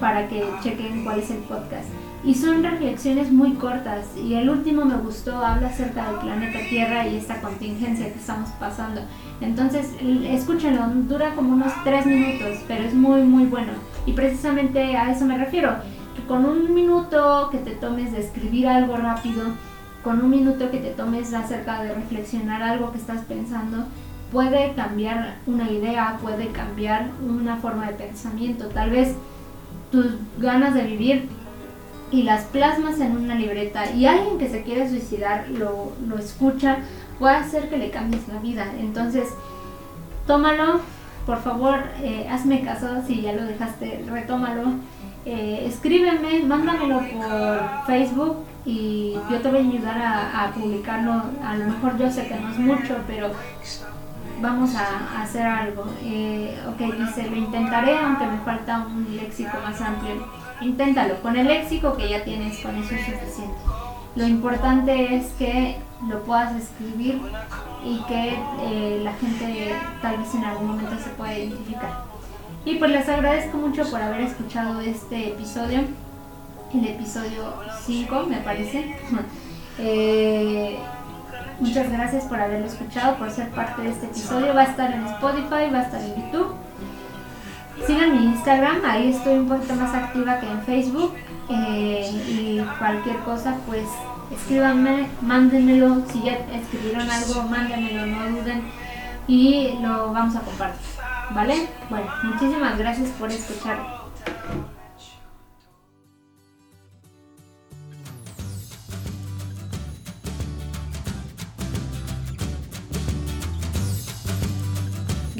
para 0.00 0.28
que 0.28 0.44
chequen 0.62 1.04
cuál 1.04 1.20
es 1.20 1.30
el 1.30 1.38
podcast 1.38 1.88
y 2.22 2.34
son 2.34 2.62
reflexiones 2.62 3.32
muy 3.32 3.54
cortas 3.54 4.04
y 4.16 4.34
el 4.34 4.50
último 4.50 4.84
me 4.84 4.96
gustó, 4.96 5.38
habla 5.38 5.68
acerca 5.68 6.10
del 6.10 6.20
planeta 6.20 6.58
Tierra 6.68 7.06
y 7.06 7.16
esta 7.16 7.40
contingencia 7.40 8.12
que 8.12 8.18
estamos 8.18 8.50
pasando. 8.58 9.00
Entonces, 9.40 9.88
escúchenlo, 10.24 10.86
dura 11.08 11.34
como 11.34 11.54
unos 11.54 11.72
tres 11.82 12.04
minutos, 12.04 12.58
pero 12.68 12.84
es 12.84 12.94
muy 12.94 13.22
muy 13.22 13.44
bueno. 13.46 13.72
Y 14.06 14.12
precisamente 14.12 14.96
a 14.96 15.10
eso 15.10 15.24
me 15.24 15.38
refiero, 15.38 15.76
que 16.16 16.22
con 16.24 16.44
un 16.44 16.74
minuto 16.74 17.48
que 17.50 17.58
te 17.58 17.72
tomes 17.72 18.12
de 18.12 18.20
escribir 18.20 18.68
algo 18.68 18.96
rápido, 18.96 19.42
con 20.02 20.22
un 20.22 20.30
minuto 20.30 20.70
que 20.70 20.78
te 20.78 20.90
tomes 20.90 21.32
acerca 21.34 21.82
de 21.82 21.94
reflexionar 21.94 22.62
algo 22.62 22.92
que 22.92 22.98
estás 22.98 23.24
pensando, 23.24 23.84
puede 24.32 24.72
cambiar 24.74 25.36
una 25.46 25.70
idea, 25.70 26.18
puede 26.22 26.48
cambiar 26.48 27.10
una 27.26 27.56
forma 27.56 27.86
de 27.86 27.94
pensamiento. 27.94 28.68
Tal 28.68 28.90
vez 28.90 29.14
tus 29.90 30.06
ganas 30.38 30.74
de 30.74 30.84
vivir 30.84 31.28
y 32.10 32.22
las 32.22 32.44
plasmas 32.44 33.00
en 33.00 33.16
una 33.16 33.34
libreta 33.34 33.90
y 33.90 34.06
alguien 34.06 34.38
que 34.38 34.48
se 34.48 34.62
quiere 34.62 34.88
suicidar 34.88 35.48
lo, 35.50 35.92
lo 36.08 36.18
escucha, 36.18 36.78
puede 37.18 37.36
hacer 37.36 37.68
que 37.68 37.76
le 37.76 37.90
cambies 37.90 38.26
la 38.28 38.40
vida. 38.40 38.66
Entonces, 38.78 39.28
tómalo, 40.26 40.80
por 41.26 41.40
favor, 41.42 41.78
eh, 42.02 42.26
hazme 42.30 42.62
caso 42.62 43.02
si 43.06 43.22
ya 43.22 43.32
lo 43.32 43.44
dejaste, 43.44 44.04
retómalo. 44.08 44.74
Eh, 45.26 45.64
escríbeme, 45.66 46.40
mándamelo 46.44 47.00
por 47.00 47.86
Facebook 47.86 48.38
y 48.64 49.14
yo 49.30 49.40
te 49.40 49.50
voy 49.50 49.58
a 49.58 49.62
ayudar 49.62 50.02
a, 50.02 50.50
publicarlo. 50.54 51.22
A 51.44 51.56
lo 51.56 51.66
mejor 51.66 51.98
yo 51.98 52.10
sé 52.10 52.26
que 52.26 52.36
no 52.36 52.50
es 52.50 52.58
mucho, 52.58 52.96
pero 53.06 53.30
vamos 54.40 54.74
a, 54.74 55.22
hacer 55.22 55.46
algo. 55.46 55.84
Eh, 56.02 56.58
ok, 56.68 56.94
dice, 56.96 57.28
lo 57.28 57.36
intentaré 57.36 57.98
aunque 57.98 58.26
me 58.26 58.38
falta 58.38 58.86
un 58.86 59.16
léxico 59.16 59.56
más 59.62 59.80
amplio 59.80 60.40
inténtalo. 60.60 61.20
Con 61.22 61.36
el 61.36 61.46
léxico 61.46 61.96
que 61.96 62.08
ya 62.08 62.22
tienes, 62.24 62.58
con 62.60 62.76
eso 62.76 62.94
es 62.94 63.04
suficiente. 63.04 63.56
Lo 64.20 64.26
importante 64.26 65.16
es 65.16 65.28
que 65.38 65.76
lo 66.06 66.22
puedas 66.24 66.54
escribir 66.54 67.22
y 67.82 68.02
que 68.02 68.34
eh, 68.60 69.00
la 69.02 69.14
gente 69.14 69.72
tal 70.02 70.18
vez 70.18 70.34
en 70.34 70.44
algún 70.44 70.66
momento 70.66 70.94
se 71.02 71.08
pueda 71.08 71.38
identificar. 71.38 72.04
Y 72.66 72.74
pues 72.74 72.90
les 72.90 73.08
agradezco 73.08 73.56
mucho 73.56 73.90
por 73.90 74.02
haber 74.02 74.20
escuchado 74.20 74.82
este 74.82 75.28
episodio, 75.28 75.80
el 76.74 76.86
episodio 76.86 77.54
5 77.86 78.26
me 78.28 78.36
parece. 78.38 78.96
Eh, 79.82 80.78
muchas 81.58 81.90
gracias 81.90 82.24
por 82.24 82.38
haberlo 82.38 82.66
escuchado, 82.66 83.16
por 83.16 83.30
ser 83.30 83.48
parte 83.48 83.80
de 83.80 83.88
este 83.88 84.06
episodio. 84.06 84.52
Va 84.52 84.62
a 84.62 84.64
estar 84.64 84.92
en 84.92 85.06
Spotify, 85.06 85.70
va 85.72 85.78
a 85.78 85.82
estar 85.82 86.02
en 86.02 86.16
YouTube 86.16 86.54
Sigan 87.86 88.12
mi 88.12 88.26
Instagram, 88.26 88.78
ahí 88.84 89.10
estoy 89.10 89.38
un 89.38 89.48
poquito 89.48 89.74
más 89.74 89.94
activa 89.94 90.38
que 90.38 90.46
en 90.46 90.62
Facebook. 90.62 91.14
Eh, 91.48 92.10
y 92.28 92.60
cualquier 92.78 93.16
cosa, 93.18 93.56
pues 93.66 93.84
escríbanme, 94.30 95.08
mándenmelo. 95.22 96.02
Si 96.12 96.22
ya 96.22 96.38
escribieron 96.52 97.10
algo, 97.10 97.42
mándenmelo, 97.44 98.06
no 98.06 98.30
duden. 98.30 98.62
Y 99.26 99.78
lo 99.80 100.12
vamos 100.12 100.36
a 100.36 100.40
compartir. 100.40 100.80
¿Vale? 101.34 101.68
Bueno, 101.88 102.06
muchísimas 102.24 102.76
gracias 102.78 103.10
por 103.10 103.30
escuchar. 103.30 103.78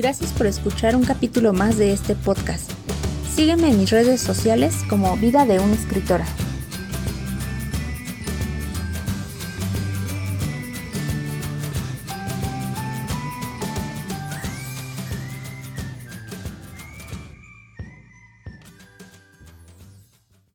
Gracias 0.01 0.33
por 0.33 0.47
escuchar 0.47 0.97
un 0.97 1.05
capítulo 1.05 1.53
más 1.53 1.77
de 1.77 1.93
este 1.93 2.15
podcast. 2.15 2.71
Sígueme 3.35 3.69
en 3.69 3.77
mis 3.77 3.91
redes 3.91 4.23
sociales 4.23 4.77
como 4.89 5.15
Vida 5.19 5.45
de 5.45 5.61
una 5.61 5.75
escritora. 5.75 6.25